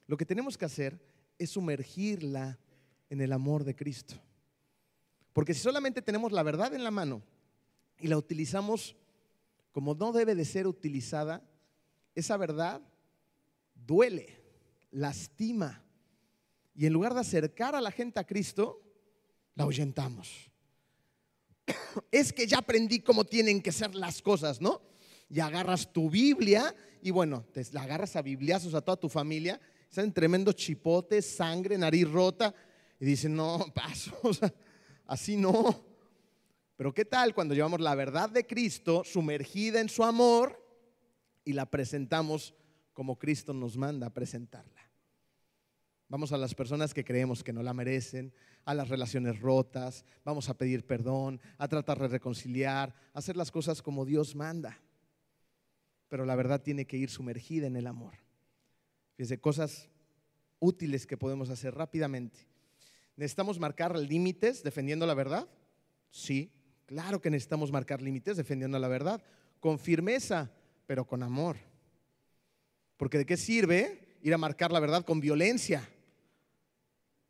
[0.06, 1.00] lo que tenemos que hacer
[1.40, 2.60] es sumergirla
[3.10, 4.16] en el amor de Cristo.
[5.34, 7.22] Porque si solamente tenemos la verdad en la mano
[8.00, 8.96] y la utilizamos
[9.72, 11.44] como no debe de ser utilizada,
[12.16, 12.82] esa verdad
[13.74, 14.40] duele,
[14.92, 15.84] lastima.
[16.76, 18.82] Y en lugar de acercar a la gente a Cristo,
[19.56, 20.52] la ahuyentamos
[22.12, 24.82] es que ya aprendí cómo tienen que ser las cosas, ¿no?
[25.30, 29.60] Y agarras tu Biblia y bueno, te la agarras a bibliazos a toda tu familia,
[29.90, 32.54] salen tremendos chipotes, sangre, nariz rota,
[33.00, 34.18] y dicen, no, paso,
[35.06, 35.86] así no.
[36.76, 40.64] Pero ¿qué tal cuando llevamos la verdad de Cristo sumergida en su amor
[41.44, 42.54] y la presentamos
[42.94, 44.77] como Cristo nos manda a presentarla?
[46.10, 50.50] Vamos a las personas que creemos que no la merecen, a las relaciones rotas, vamos
[50.50, 54.80] a pedir perdón, a tratar de reconciliar, a hacer las cosas como Dios manda.
[56.08, 58.14] Pero la verdad tiene que ir sumergida en el amor.
[59.16, 59.90] Fíjense, cosas
[60.60, 62.40] útiles que podemos hacer rápidamente.
[63.18, 65.50] ¿Necesitamos marcar límites defendiendo la verdad?
[66.10, 66.52] Sí,
[66.86, 69.22] claro que necesitamos marcar límites defendiendo la verdad,
[69.60, 70.52] con firmeza,
[70.86, 71.58] pero con amor.
[72.96, 75.88] Porque ¿de qué sirve ir a marcar la verdad con violencia?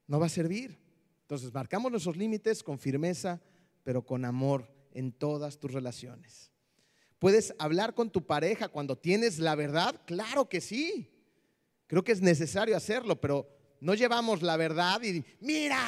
[0.07, 0.79] No va a servir.
[1.21, 3.41] Entonces, marcamos nuestros límites con firmeza,
[3.83, 6.51] pero con amor en todas tus relaciones.
[7.19, 10.01] ¿Puedes hablar con tu pareja cuando tienes la verdad?
[10.05, 11.11] Claro que sí.
[11.87, 13.47] Creo que es necesario hacerlo, pero
[13.79, 15.81] no llevamos la verdad y mira,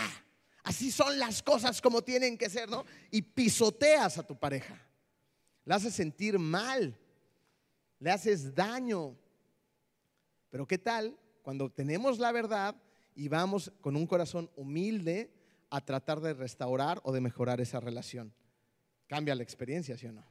[0.63, 2.85] así son las cosas como tienen que ser, ¿no?
[3.11, 4.79] Y pisoteas a tu pareja.
[5.65, 6.97] Le haces sentir mal,
[7.99, 9.15] le haces daño.
[10.49, 12.75] Pero ¿qué tal cuando tenemos la verdad
[13.19, 15.29] y vamos con un corazón humilde
[15.69, 18.33] a tratar de restaurar o de mejorar esa relación.
[19.07, 20.23] Cambia la experiencia, ¿sí o no?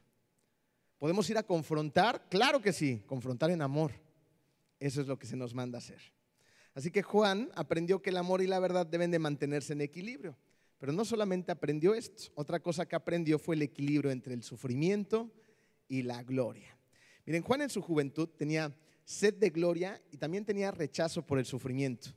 [0.97, 2.27] ¿Podemos ir a confrontar?
[2.29, 3.91] Claro que sí, confrontar en amor.
[4.79, 6.01] Eso es lo que se nos manda hacer.
[6.73, 10.35] Así que Juan aprendió que el amor y la verdad deben de mantenerse en equilibrio.
[10.79, 15.31] Pero no solamente aprendió esto, otra cosa que aprendió fue el equilibrio entre el sufrimiento
[15.87, 16.75] y la gloria.
[17.27, 21.45] Miren, Juan en su juventud tenía sed de gloria y también tenía rechazo por el
[21.45, 22.15] sufrimiento.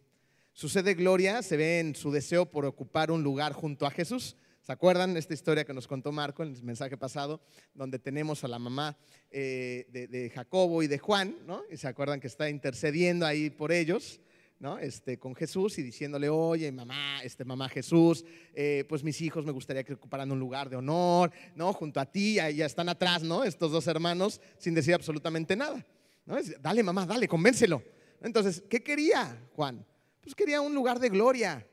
[0.55, 3.91] Su sed de gloria se ve en su deseo por ocupar un lugar junto a
[3.91, 4.37] Jesús.
[4.61, 7.41] ¿Se acuerdan esta historia que nos contó Marco en el mensaje pasado,
[7.75, 8.97] donde tenemos a la mamá
[9.31, 11.63] eh, de, Jacobo y de Juan, ¿no?
[11.71, 14.21] Y se acuerdan que está intercediendo ahí por ellos.
[14.61, 14.79] ¿no?
[14.79, 19.51] Este, con Jesús y diciéndole, oye, mamá, este, mamá Jesús, eh, pues mis hijos me
[19.51, 21.73] gustaría que ocuparan un lugar de honor, ¿no?
[21.73, 23.43] Junto a ti, ahí ya están atrás, ¿no?
[23.43, 25.85] Estos dos hermanos, sin decir absolutamente nada.
[26.25, 26.37] ¿no?
[26.61, 27.83] Dale, mamá, dale, convéncelo.
[28.21, 29.85] Entonces, ¿qué quería Juan?
[30.23, 31.67] Pues quería un lugar de gloria,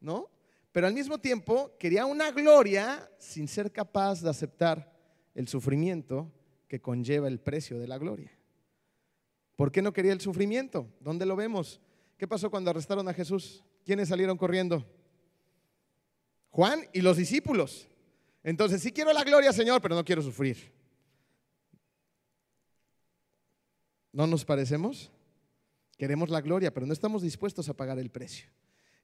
[0.00, 0.28] ¿no?
[0.72, 4.92] Pero al mismo tiempo quería una gloria sin ser capaz de aceptar
[5.34, 6.30] el sufrimiento
[6.68, 8.32] que conlleva el precio de la gloria.
[9.56, 10.88] ¿Por qué no quería el sufrimiento?
[11.00, 11.80] ¿Dónde lo vemos?
[12.16, 13.62] ¿Qué pasó cuando arrestaron a Jesús?
[13.84, 14.84] ¿Quiénes salieron corriendo?
[16.50, 17.88] Juan y los discípulos.
[18.42, 20.72] Entonces, sí quiero la gloria, Señor, pero no quiero sufrir.
[24.12, 25.10] ¿No nos parecemos?
[25.98, 28.48] Queremos la gloria, pero no estamos dispuestos a pagar el precio.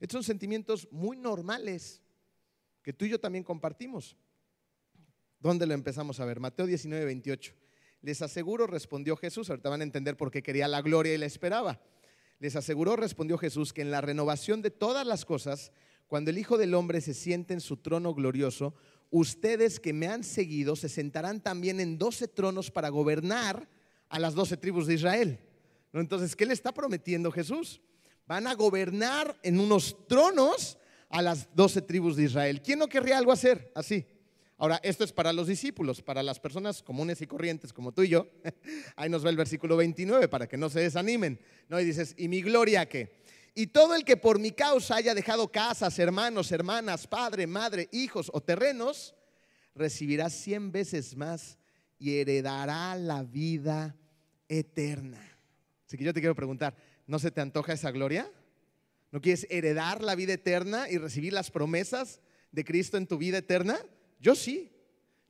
[0.01, 2.03] Estos son sentimientos muy normales
[2.83, 4.17] que tú y yo también compartimos.
[5.41, 6.41] ¿Dónde lo empezamos a ver?
[6.41, 7.55] Mateo 19, 28.
[8.01, 11.27] Les aseguro, respondió Jesús, ahorita van a entender por qué quería la gloria y la
[11.27, 11.81] esperaba.
[12.39, 15.73] Les aseguró, respondió Jesús, que en la renovación de todas las cosas,
[16.07, 18.75] cuando el Hijo del Hombre se siente en su trono glorioso,
[19.11, 23.69] ustedes que me han seguido se sentarán también en doce tronos para gobernar
[24.09, 25.41] a las doce tribus de Israel.
[25.93, 27.81] Entonces, ¿qué le está prometiendo Jesús?
[28.29, 32.61] van a gobernar en unos tronos a las doce tribus de Israel.
[32.63, 34.07] ¿Quién no querría algo hacer así?
[34.59, 38.09] Ahora, esto es para los discípulos, para las personas comunes y corrientes como tú y
[38.09, 38.29] yo.
[38.97, 41.41] Ahí nos va el versículo 29 para que no se desanimen.
[41.69, 41.81] ¿no?
[41.81, 43.23] Y dices, ¿y mi gloria qué?
[43.55, 48.31] Y todo el que por mi causa haya dejado casas, hermanos, hermanas, padre, madre, hijos
[48.35, 49.15] o terrenos,
[49.75, 51.57] recibirá cien veces más
[51.99, 53.97] y heredará la vida
[54.49, 55.38] eterna.
[55.89, 56.77] Así que yo te quiero preguntar,
[57.09, 58.31] ¿No se te antoja esa gloria?
[59.11, 62.21] ¿No quieres heredar la vida eterna y recibir las promesas
[62.53, 63.81] de Cristo en tu vida eterna?
[64.21, 64.71] Yo sí.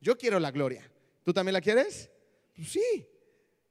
[0.01, 0.91] Yo quiero la gloria.
[1.25, 2.11] ¿Tú también la quieres?
[2.57, 3.07] Pues sí.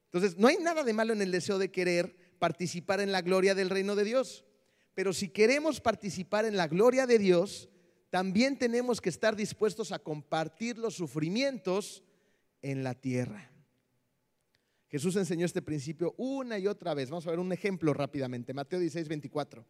[0.06, 3.54] Entonces, no hay nada de malo en el deseo de querer participar en la gloria
[3.54, 4.46] del reino de Dios.
[4.94, 7.68] Pero si queremos participar en la gloria de Dios,
[8.08, 12.02] también tenemos que estar dispuestos a compartir los sufrimientos
[12.62, 13.52] en la tierra.
[14.88, 17.10] Jesús enseñó este principio una y otra vez.
[17.10, 18.54] Vamos a ver un ejemplo rápidamente.
[18.54, 19.64] Mateo 16, 24.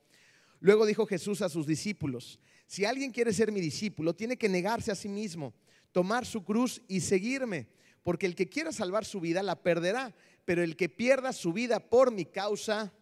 [0.61, 4.91] Luego dijo Jesús a sus discípulos, si alguien quiere ser mi discípulo, tiene que negarse
[4.91, 5.55] a sí mismo,
[5.93, 7.69] tomar su cruz y seguirme,
[8.03, 11.81] porque el que quiera salvar su vida la perderá, pero el que pierda su vida
[11.81, 12.93] por mi causa,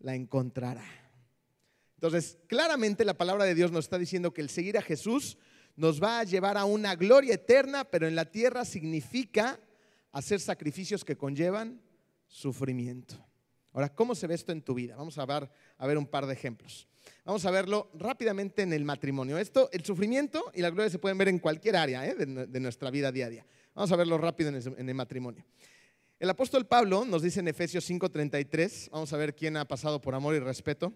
[0.00, 0.84] la encontrará.
[1.94, 5.38] Entonces, claramente la palabra de Dios nos está diciendo que el seguir a Jesús
[5.76, 9.60] nos va a llevar a una gloria eterna, pero en la tierra significa
[10.12, 11.80] hacer sacrificios que conllevan
[12.26, 13.14] sufrimiento.
[13.72, 14.96] Ahora, ¿cómo se ve esto en tu vida?
[14.96, 16.86] Vamos a ver, a ver un par de ejemplos.
[17.24, 19.38] Vamos a verlo rápidamente en el matrimonio.
[19.38, 22.14] Esto, el sufrimiento y la gloria se pueden ver en cualquier área ¿eh?
[22.14, 23.46] de, nuestra vida diaria.
[23.74, 25.44] Vamos a verlo rápido en el, en el matrimonio.
[26.20, 30.14] El apóstol Pablo nos dice en Efesios 5:33, vamos a ver quién ha pasado por
[30.14, 30.92] amor y respeto.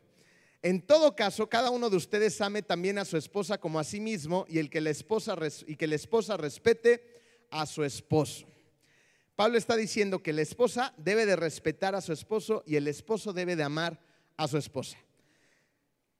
[0.63, 4.01] En todo caso, cada uno de ustedes ame también a su esposa como a sí
[4.01, 7.03] mismo y, el que la esposa, y que la esposa respete
[7.51, 8.47] a su esposo.
[9.37, 13.35] Pablo está diciendo que la esposa debe de respetar a su esposo y el esposo
[13.35, 14.01] debe de amar
[14.39, 14.97] a su esposa.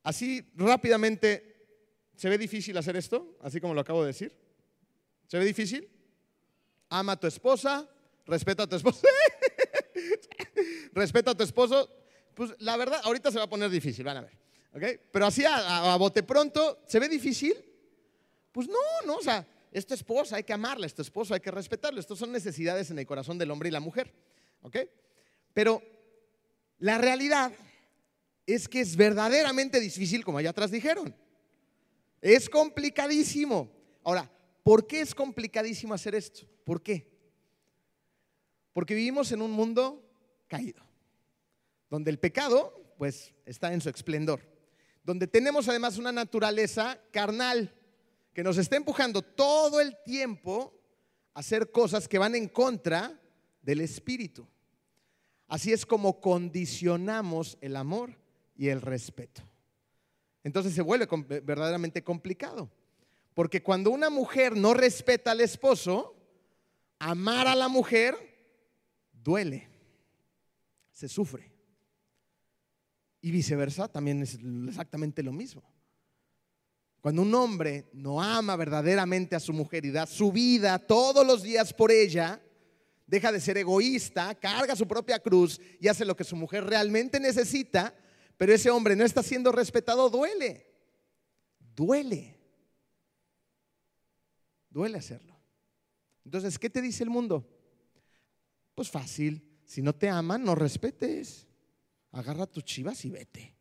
[0.03, 1.67] Así rápidamente,
[2.15, 3.39] ¿se ve difícil hacer esto?
[3.41, 4.37] Así como lo acabo de decir.
[5.29, 5.89] ¿Se ve difícil?
[6.91, 7.89] Ama a tu esposa,
[8.27, 9.01] respeta a tu esposo.
[10.93, 11.91] respeta a tu esposo.
[12.35, 14.39] Pues la verdad, ahorita se va a poner difícil, van a ver.
[14.75, 15.01] ¿Okay?
[15.11, 17.57] Pero así a, a bote pronto, ¿se ve difícil?
[18.53, 19.47] Pues no, no, o sea,
[19.79, 22.01] esta esposa hay que amarla, este esposo hay que respetarlo.
[22.01, 24.11] Estas son necesidades en el corazón del hombre y la mujer.
[24.63, 24.79] ¿Ok?
[25.53, 25.83] Pero
[26.79, 27.53] la realidad
[28.47, 31.15] es que es verdaderamente difícil, como allá atrás dijeron.
[32.23, 33.71] Es complicadísimo.
[34.03, 34.31] Ahora,
[34.63, 36.47] ¿por qué es complicadísimo hacer esto?
[36.65, 37.07] ¿Por qué?
[38.73, 40.03] Porque vivimos en un mundo
[40.49, 40.83] caído,
[41.91, 44.41] donde el pecado, pues, está en su esplendor,
[45.05, 47.76] donde tenemos además una naturaleza carnal
[48.37, 50.79] que nos está empujando todo el tiempo
[51.33, 53.19] a hacer cosas que van en contra
[53.63, 54.47] del Espíritu.
[55.49, 58.15] Así es como condicionamos el amor
[58.55, 59.41] y el respeto.
[60.45, 61.09] Entonces se vuelve
[61.41, 62.71] verdaderamente complicado.
[63.33, 66.15] Porque cuando una mujer no respeta al esposo,
[66.99, 68.15] amar a la mujer
[69.15, 69.67] duele,
[70.91, 71.51] se sufre.
[73.23, 75.63] Y viceversa, también es exactamente lo mismo.
[77.07, 81.41] Cuando un hombre no ama verdaderamente a su mujer y da su vida todos los
[81.41, 82.43] días por ella,
[83.07, 87.21] deja de ser egoísta, carga su propia cruz y hace lo que su mujer realmente
[87.21, 87.95] necesita,
[88.37, 90.67] pero ese hombre no está siendo respetado, duele.
[91.77, 92.41] Duele.
[94.69, 95.39] duele hacerlo.
[96.25, 97.49] Entonces, ¿qué te dice el mundo?
[98.75, 101.47] Pues fácil, si no te aman, no respetes.
[102.11, 103.56] Agarra tus chivas y vete.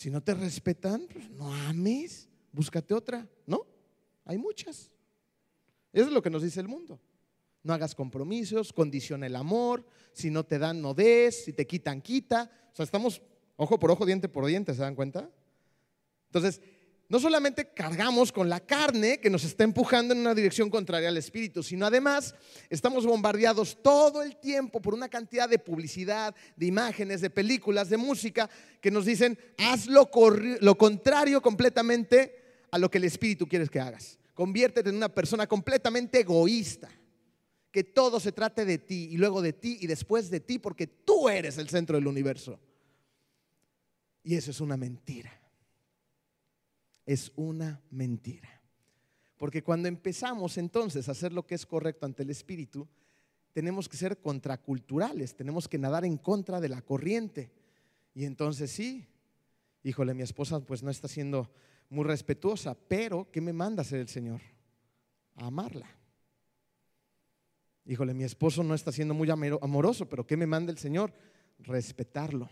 [0.00, 3.66] Si no te respetan, pues no ames, búscate otra, ¿no?
[4.24, 4.90] Hay muchas.
[5.92, 6.98] Eso es lo que nos dice el mundo.
[7.62, 9.84] No hagas compromisos, condiciona el amor,
[10.14, 12.50] si no te dan, no des, si te quitan, quita.
[12.72, 13.20] O sea, estamos
[13.56, 15.28] ojo por ojo, diente por diente, ¿se dan cuenta?
[16.28, 16.62] Entonces,
[17.10, 21.16] no solamente cargamos con la carne que nos está empujando en una dirección contraria al
[21.16, 22.36] espíritu, sino además
[22.70, 27.96] estamos bombardeados todo el tiempo por una cantidad de publicidad, de imágenes, de películas, de
[27.96, 28.48] música
[28.80, 30.08] que nos dicen, haz lo,
[30.60, 34.16] lo contrario completamente a lo que el espíritu quieres que hagas.
[34.32, 36.88] Conviértete en una persona completamente egoísta
[37.72, 40.86] que todo se trate de ti y luego de ti y después de ti porque
[40.86, 42.60] tú eres el centro del universo.
[44.22, 45.39] Y eso es una mentira.
[47.10, 48.62] Es una mentira.
[49.36, 52.86] Porque cuando empezamos entonces a hacer lo que es correcto ante el Espíritu,
[53.52, 57.50] tenemos que ser contraculturales, tenemos que nadar en contra de la corriente.
[58.14, 59.08] Y entonces sí,
[59.82, 61.50] híjole, mi esposa pues no está siendo
[61.88, 64.40] muy respetuosa, pero ¿qué me manda hacer el Señor?
[65.34, 65.90] A amarla.
[67.86, 71.12] Híjole, mi esposo no está siendo muy amoroso, pero ¿qué me manda el Señor?
[71.58, 72.48] Respetarlo.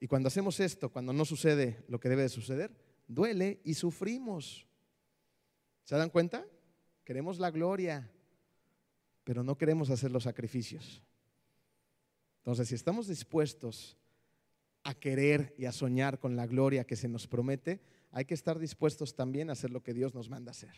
[0.00, 2.72] Y cuando hacemos esto, cuando no sucede lo que debe de suceder,
[3.06, 4.66] duele y sufrimos.
[5.84, 6.46] ¿Se dan cuenta?
[7.04, 8.10] Queremos la gloria,
[9.24, 11.02] pero no queremos hacer los sacrificios.
[12.38, 13.96] Entonces, si estamos dispuestos
[14.84, 17.80] a querer y a soñar con la gloria que se nos promete,
[18.10, 20.72] hay que estar dispuestos también a hacer lo que Dios nos manda hacer.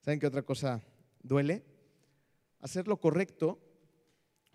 [0.00, 0.82] ¿Saben qué otra cosa
[1.22, 1.64] duele?
[2.58, 3.60] Hacer lo correcto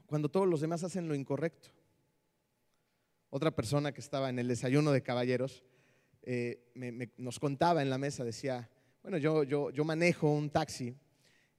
[0.05, 1.69] cuando todos los demás hacen lo incorrecto.
[3.29, 5.63] Otra persona que estaba en el desayuno de caballeros
[6.23, 8.69] eh, nos contaba en la mesa, decía,
[9.01, 10.95] bueno, yo, manejo un taxi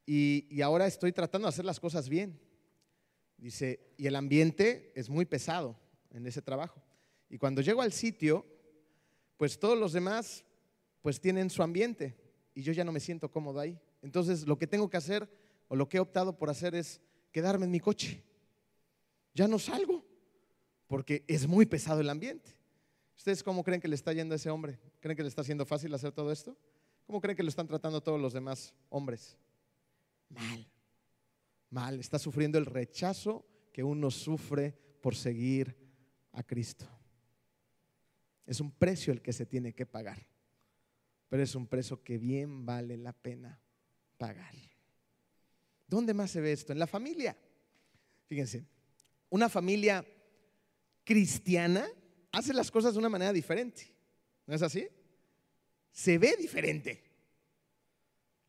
[0.07, 2.41] y, y ahora estoy tratando de hacer las cosas bien.
[3.37, 5.79] Dice, y el ambiente es muy pesado
[6.11, 6.83] en ese trabajo.
[7.31, 8.45] Y cuando llego al sitio,
[9.37, 10.45] pues todos los demás
[11.03, 12.17] pues tienen su ambiente
[12.55, 13.79] y yo ya no me siento cómodo ahí.
[14.03, 15.31] Entonces lo que tengo que hacer
[15.69, 17.01] o lo que he optado por hacer es
[17.31, 18.25] quedarme en mi coche.
[19.35, 20.08] Ya no salgo
[20.89, 22.51] porque es muy pesado el ambiente.
[23.17, 24.79] ¿Ustedes cómo creen que le está yendo a ese hombre?
[25.01, 26.57] ¿Creen que le está haciendo fácil hacer todo esto?
[27.07, 29.37] ¿Cómo creen que lo están tratando todos los demás hombres?
[30.31, 30.67] Mal,
[31.71, 32.01] mal.
[32.01, 35.77] Está sufriendo el rechazo que uno sufre por seguir
[36.33, 36.87] a Cristo.
[38.47, 40.27] Es un precio el que se tiene que pagar,
[41.29, 43.61] pero es un precio que bien vale la pena
[44.17, 44.55] pagar.
[45.87, 46.73] ¿Dónde más se ve esto?
[46.73, 47.37] En la familia.
[48.27, 48.65] Fíjense,
[49.29, 50.05] una familia
[51.09, 51.89] cristiana
[52.31, 53.91] hace las cosas de una manera diferente.
[54.47, 54.87] ¿No es así?
[55.91, 57.03] Se ve diferente,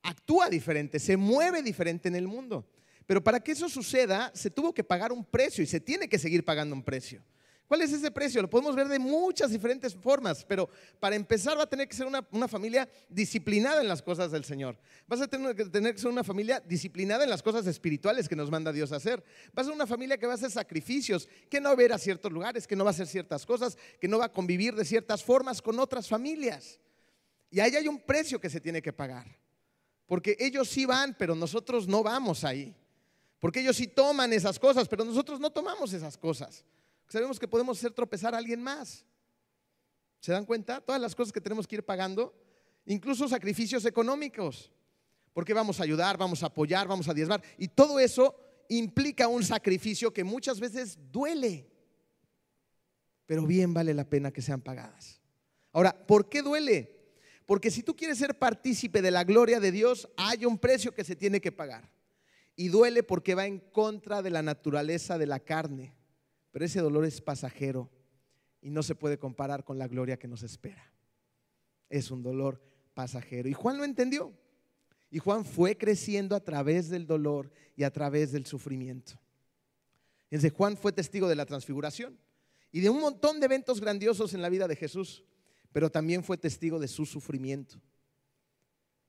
[0.02, 2.70] actúa diferente, se mueve diferente en el mundo.
[3.06, 6.20] Pero para que eso suceda, se tuvo que pagar un precio y se tiene que
[6.20, 7.24] seguir pagando un precio.
[7.70, 8.42] ¿Cuál es ese precio?
[8.42, 10.68] Lo podemos ver de muchas diferentes formas, pero
[11.00, 14.76] para empezar va a tener que ser una, familia disciplinada en las cosas del Señor.
[15.08, 18.50] Vas a tener tener que ser una familia disciplinada en las cosas espirituales que nos
[18.50, 19.24] manda Dios a hacer.
[19.56, 21.94] Va a ser una familia que va a hacer sacrificios, que no va a ir
[21.94, 24.74] a ciertos lugares, que no va a hacer ciertas cosas, que no va a convivir
[24.74, 26.80] de ciertas formas con otras familias.
[27.52, 29.28] Y ahí hay un precio que se tiene que pagar.
[30.08, 32.76] Porque ellos sí van, pero nosotros no vamos ahí.
[33.38, 36.66] Porque ellos sí toman esas cosas, pero nosotros no tomamos esas cosas
[37.10, 39.06] sabemos que podemos hacer tropezar a alguien más.
[40.20, 40.82] ¿Se dan cuenta?
[40.82, 42.34] Todas las cosas que tenemos que ir pagando,
[42.86, 44.72] incluso sacrificios económicos.
[45.34, 47.42] Porque vamos a ayudar, vamos a apoyar, vamos a diezmar.
[47.58, 48.36] Y todo eso
[48.70, 51.70] implica un sacrificio que muchas veces duele.
[53.26, 55.22] Pero bien vale la pena que sean pagadas.
[55.72, 57.00] Ahora, ¿por qué duele?
[57.46, 61.04] Porque si tú quieres ser partícipe de la gloria de Dios, hay un precio que
[61.04, 61.90] se tiene que pagar.
[62.56, 65.96] Y duele porque va en contra de la naturaleza de la carne.
[66.52, 67.90] Pero ese dolor es pasajero
[68.62, 70.92] y no se puede comparar con la gloria que nos espera.
[71.90, 72.62] Es un dolor
[72.94, 73.48] pasajero.
[73.50, 74.34] Y Juan lo entendió.
[75.12, 79.20] Y Juan fue creciendo a través del dolor y a través del sufrimiento.
[80.26, 82.20] Entonces Juan fue testigo de la transfiguración
[82.72, 85.24] y de un montón de eventos grandiosos en la vida de Jesús,
[85.72, 87.82] pero también fue testigo de su sufrimiento.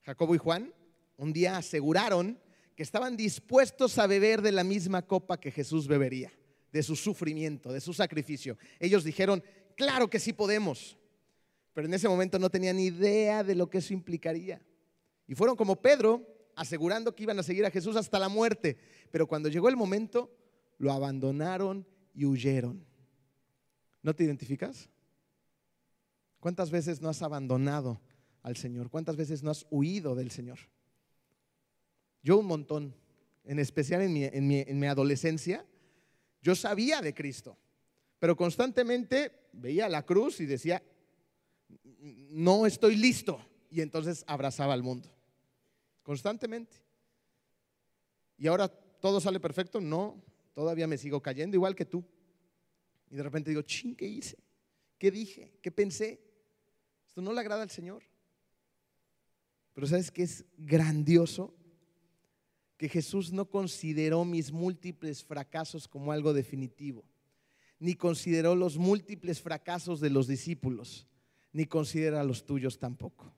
[0.01, 0.73] Jacobo y Juan
[1.17, 2.39] un día aseguraron
[2.75, 6.31] que estaban dispuestos a beber de la misma copa que Jesús bebería
[6.71, 8.57] de su sufrimiento, de su sacrificio.
[8.79, 9.43] Ellos dijeron,
[9.75, 10.97] claro que sí podemos,
[11.73, 14.61] pero en ese momento no tenían idea de lo que eso implicaría.
[15.27, 18.77] Y fueron como Pedro, asegurando que iban a seguir a Jesús hasta la muerte,
[19.11, 20.33] pero cuando llegó el momento,
[20.77, 22.85] lo abandonaron y huyeron.
[24.01, 24.89] ¿No te identificas?
[26.39, 28.01] ¿Cuántas veces no has abandonado
[28.41, 28.89] al Señor?
[28.89, 30.57] ¿Cuántas veces no has huido del Señor?
[32.23, 32.95] Yo un montón,
[33.43, 35.65] en especial en mi, en mi adolescencia,
[36.41, 37.57] yo sabía de Cristo,
[38.19, 40.81] pero constantemente veía la cruz y decía,
[42.29, 43.45] no estoy listo.
[43.69, 45.09] Y entonces abrazaba al mundo,
[46.03, 46.77] constantemente.
[48.37, 50.21] Y ahora todo sale perfecto, no,
[50.53, 52.03] todavía me sigo cayendo igual que tú.
[53.09, 54.37] Y de repente digo, ching, ¿qué hice?
[54.97, 55.57] ¿Qué dije?
[55.61, 56.21] ¿Qué pensé?
[57.07, 58.03] Esto no le agrada al Señor.
[59.73, 61.53] Pero ¿sabes qué es grandioso?
[62.81, 67.05] Que Jesús no consideró mis múltiples fracasos como algo definitivo,
[67.77, 71.05] ni consideró los múltiples fracasos de los discípulos,
[71.53, 73.31] ni considera los tuyos tampoco.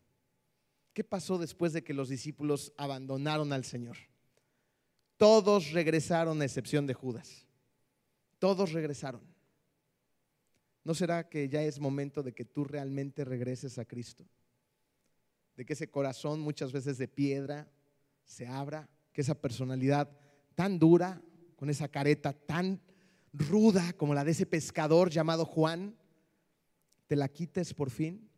[0.93, 3.97] ¿Qué pasó después de que los discípulos abandonaron al Señor?
[5.17, 7.45] Todos regresaron a excepción de Judas.
[8.39, 9.23] Todos regresaron.
[10.85, 14.25] ¿No será que ya es momento de que tú realmente regreses a Cristo?
[15.57, 17.69] De que ese corazón muchas veces de piedra
[18.23, 20.09] se abra, que esa personalidad
[20.55, 21.21] tan dura,
[21.55, 22.81] con esa careta tan
[23.31, 25.95] ruda como la de ese pescador llamado Juan,
[27.07, 28.29] te la quites por fin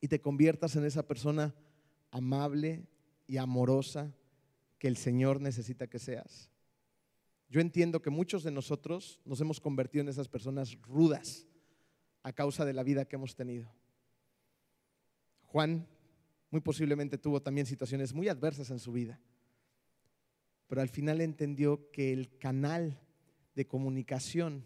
[0.00, 1.54] y te conviertas en esa persona
[2.10, 2.86] amable
[3.26, 4.12] y amorosa
[4.78, 6.50] que el Señor necesita que seas.
[7.48, 11.46] Yo entiendo que muchos de nosotros nos hemos convertido en esas personas rudas
[12.22, 13.72] a causa de la vida que hemos tenido.
[15.42, 15.86] Juan
[16.50, 19.20] muy posiblemente tuvo también situaciones muy adversas en su vida,
[20.66, 23.00] pero al final entendió que el canal
[23.54, 24.64] de comunicación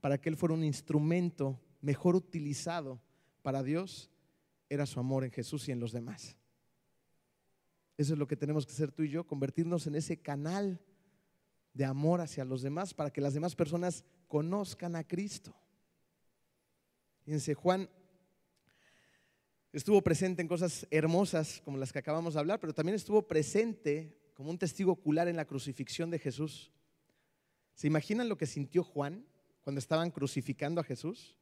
[0.00, 3.00] para que él fuera un instrumento mejor utilizado
[3.42, 4.10] para Dios
[4.68, 6.36] era su amor en Jesús y en los demás.
[7.96, 10.80] Eso es lo que tenemos que hacer tú y yo, convertirnos en ese canal
[11.72, 15.54] de amor hacia los demás para que las demás personas conozcan a Cristo.
[17.24, 17.88] Fíjense, Juan
[19.72, 24.16] estuvo presente en cosas hermosas como las que acabamos de hablar, pero también estuvo presente
[24.34, 26.72] como un testigo ocular en la crucifixión de Jesús.
[27.74, 29.24] ¿Se imaginan lo que sintió Juan
[29.62, 31.36] cuando estaban crucificando a Jesús?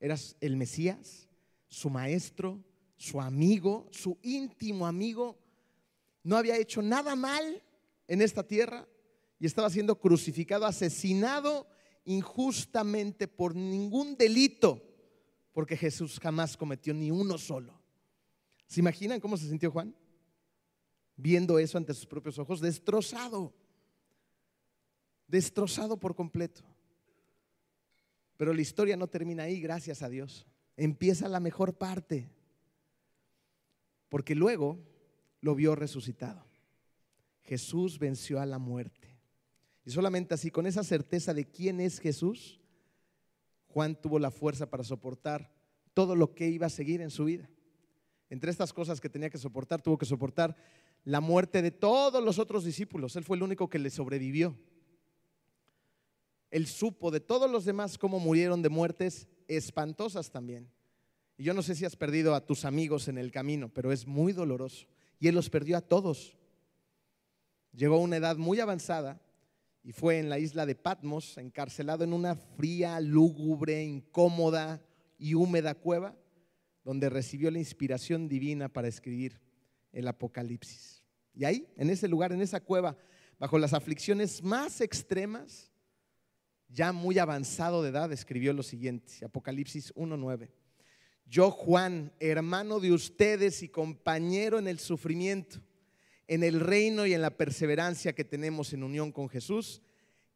[0.00, 1.28] Eras el Mesías,
[1.68, 2.64] su maestro,
[2.96, 5.38] su amigo, su íntimo amigo.
[6.22, 7.62] No había hecho nada mal
[8.06, 8.88] en esta tierra
[9.38, 11.66] y estaba siendo crucificado, asesinado
[12.04, 14.82] injustamente por ningún delito,
[15.52, 17.78] porque Jesús jamás cometió ni uno solo.
[18.66, 19.94] ¿Se imaginan cómo se sintió Juan?
[21.20, 23.52] Viendo eso ante sus propios ojos, destrozado,
[25.26, 26.62] destrozado por completo.
[28.36, 30.46] Pero la historia no termina ahí, gracias a Dios.
[30.76, 32.30] Empieza la mejor parte.
[34.08, 34.78] Porque luego
[35.40, 36.46] lo vio resucitado.
[37.42, 39.18] Jesús venció a la muerte.
[39.84, 42.60] Y solamente así, con esa certeza de quién es Jesús,
[43.66, 45.52] Juan tuvo la fuerza para soportar
[45.94, 47.50] todo lo que iba a seguir en su vida.
[48.30, 50.56] Entre estas cosas que tenía que soportar, tuvo que soportar
[51.04, 53.16] la muerte de todos los otros discípulos.
[53.16, 54.56] Él fue el único que le sobrevivió.
[56.50, 60.70] Él supo de todos los demás cómo murieron de muertes espantosas también.
[61.36, 64.06] Y yo no sé si has perdido a tus amigos en el camino, pero es
[64.06, 64.86] muy doloroso.
[65.20, 66.36] Y Él los perdió a todos.
[67.72, 69.20] Llegó a una edad muy avanzada
[69.82, 74.82] y fue en la isla de Patmos, encarcelado en una fría, lúgubre, incómoda
[75.16, 76.16] y húmeda cueva,
[76.84, 79.40] donde recibió la inspiración divina para escribir
[79.92, 81.02] el Apocalipsis.
[81.34, 82.96] Y ahí, en ese lugar, en esa cueva,
[83.38, 85.70] bajo las aflicciones más extremas,
[86.68, 90.50] ya muy avanzado de edad, escribió lo siguiente, Apocalipsis 1.9.
[91.26, 95.60] Yo, Juan, hermano de ustedes y compañero en el sufrimiento,
[96.26, 99.82] en el reino y en la perseverancia que tenemos en unión con Jesús,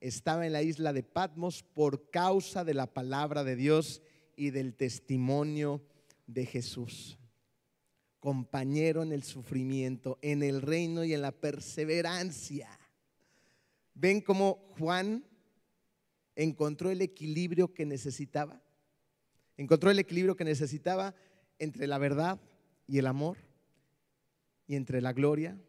[0.01, 4.03] estaba en la isla de Patmos por causa de la palabra de Dios
[4.37, 5.83] y del testimonio
[6.27, 7.19] de Jesús.
[8.23, 12.71] Compañero en el sufrimiento, en el reino y en la perseverancia.
[13.95, 15.25] ¿Ven cómo Juan
[16.37, 18.63] encontró el equilibrio que necesitaba.
[19.57, 21.17] Encontró el equilibrio que necesitaba
[21.59, 22.41] entre la verdad
[22.87, 23.39] y el amor,
[24.67, 25.61] y entre la gloria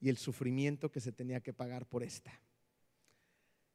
[0.00, 2.40] y el sufrimiento que se tenía que pagar por esta.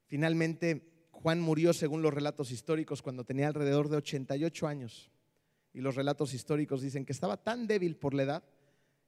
[0.07, 5.11] Finalmente, Juan murió según los relatos históricos cuando tenía alrededor de 88 años.
[5.75, 8.43] Y los relatos históricos dicen que estaba tan débil por la edad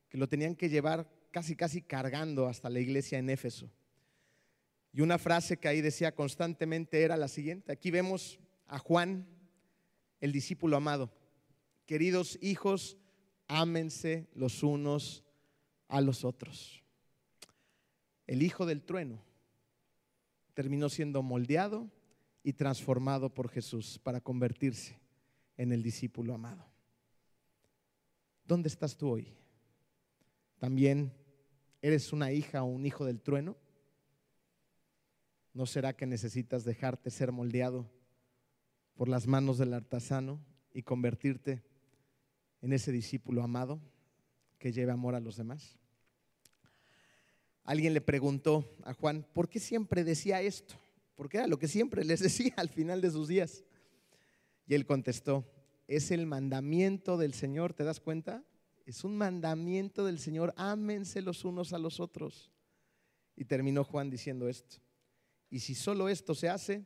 [0.09, 3.71] que lo tenían que llevar casi, casi cargando hasta la iglesia en Éfeso.
[4.91, 7.71] Y una frase que ahí decía constantemente era la siguiente.
[7.71, 8.37] Aquí vemos
[8.67, 9.25] a Juan,
[10.19, 11.09] el discípulo amado.
[11.85, 12.97] Queridos hijos,
[13.47, 15.23] ámense los unos
[15.87, 16.83] a los otros.
[18.25, 19.23] El hijo del trueno
[20.53, 21.89] terminó siendo moldeado
[22.43, 24.99] y transformado por Jesús para convertirse
[25.57, 26.65] en el discípulo amado.
[28.45, 29.33] ¿Dónde estás tú hoy?
[30.57, 31.11] ¿También
[31.81, 33.57] eres una hija o un hijo del trueno?
[35.53, 37.89] ¿No será que necesitas dejarte ser moldeado
[38.95, 40.39] por las manos del artesano
[40.73, 41.63] y convertirte
[42.61, 43.81] en ese discípulo amado
[44.59, 45.77] que lleve amor a los demás?
[47.63, 50.75] Alguien le preguntó a Juan, ¿por qué siempre decía esto?
[51.15, 53.65] Porque era lo que siempre les decía al final de sus días.
[54.67, 55.45] Y él contestó,
[55.87, 58.43] es el mandamiento del Señor, ¿te das cuenta?
[58.85, 62.51] Es un mandamiento del Señor, ámense los unos a los otros.
[63.35, 64.77] Y terminó Juan diciendo esto,
[65.49, 66.85] y si solo esto se hace,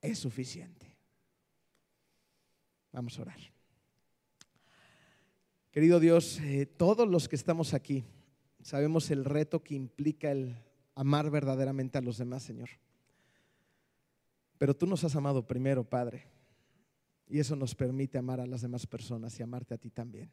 [0.00, 0.96] es suficiente.
[2.92, 3.40] Vamos a orar.
[5.70, 8.04] Querido Dios, eh, todos los que estamos aquí
[8.62, 10.56] sabemos el reto que implica el
[10.94, 12.70] amar verdaderamente a los demás, Señor.
[14.56, 16.37] Pero tú nos has amado primero, Padre.
[17.28, 20.30] Y eso nos permite amar a las demás personas y amarte a ti también.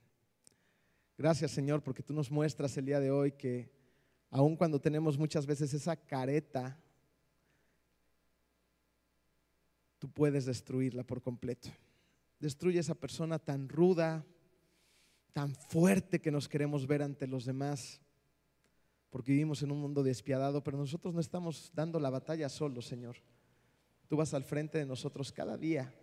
[1.17, 3.69] Gracias, Señor, porque tú nos muestras el día de hoy que
[4.29, 6.77] aun cuando tenemos muchas veces esa careta,
[9.99, 11.69] tú puedes destruirla por completo.
[12.39, 14.25] Destruye esa persona tan ruda,
[15.33, 18.01] tan fuerte que nos queremos ver ante los demás,
[19.09, 23.17] porque vivimos en un mundo despiadado, pero nosotros no estamos dando la batalla solos, Señor.
[24.07, 25.93] Tú vas al frente de nosotros cada día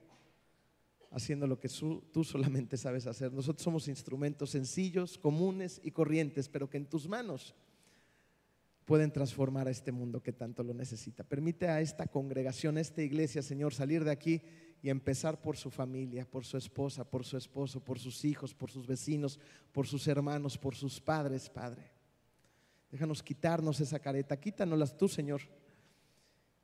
[1.13, 3.33] haciendo lo que tú solamente sabes hacer.
[3.33, 7.55] Nosotros somos instrumentos sencillos, comunes y corrientes, pero que en tus manos
[8.85, 11.23] pueden transformar a este mundo que tanto lo necesita.
[11.23, 14.43] Permite a esta congregación, a esta iglesia, Señor, salir de aquí
[14.83, 18.71] y empezar por su familia, por su esposa, por su esposo, por sus hijos, por
[18.71, 19.39] sus vecinos,
[19.71, 21.93] por sus hermanos, por sus padres, Padre.
[22.91, 25.43] Déjanos quitarnos esa careta, quítanoslas tú, Señor.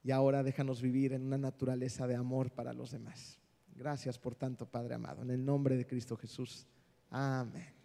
[0.03, 3.39] Y ahora déjanos vivir en una naturaleza de amor para los demás.
[3.79, 5.23] Gracias por tanto, Padre amado.
[5.23, 6.67] En el nombre de Cristo Jesús.
[7.11, 7.78] Amén.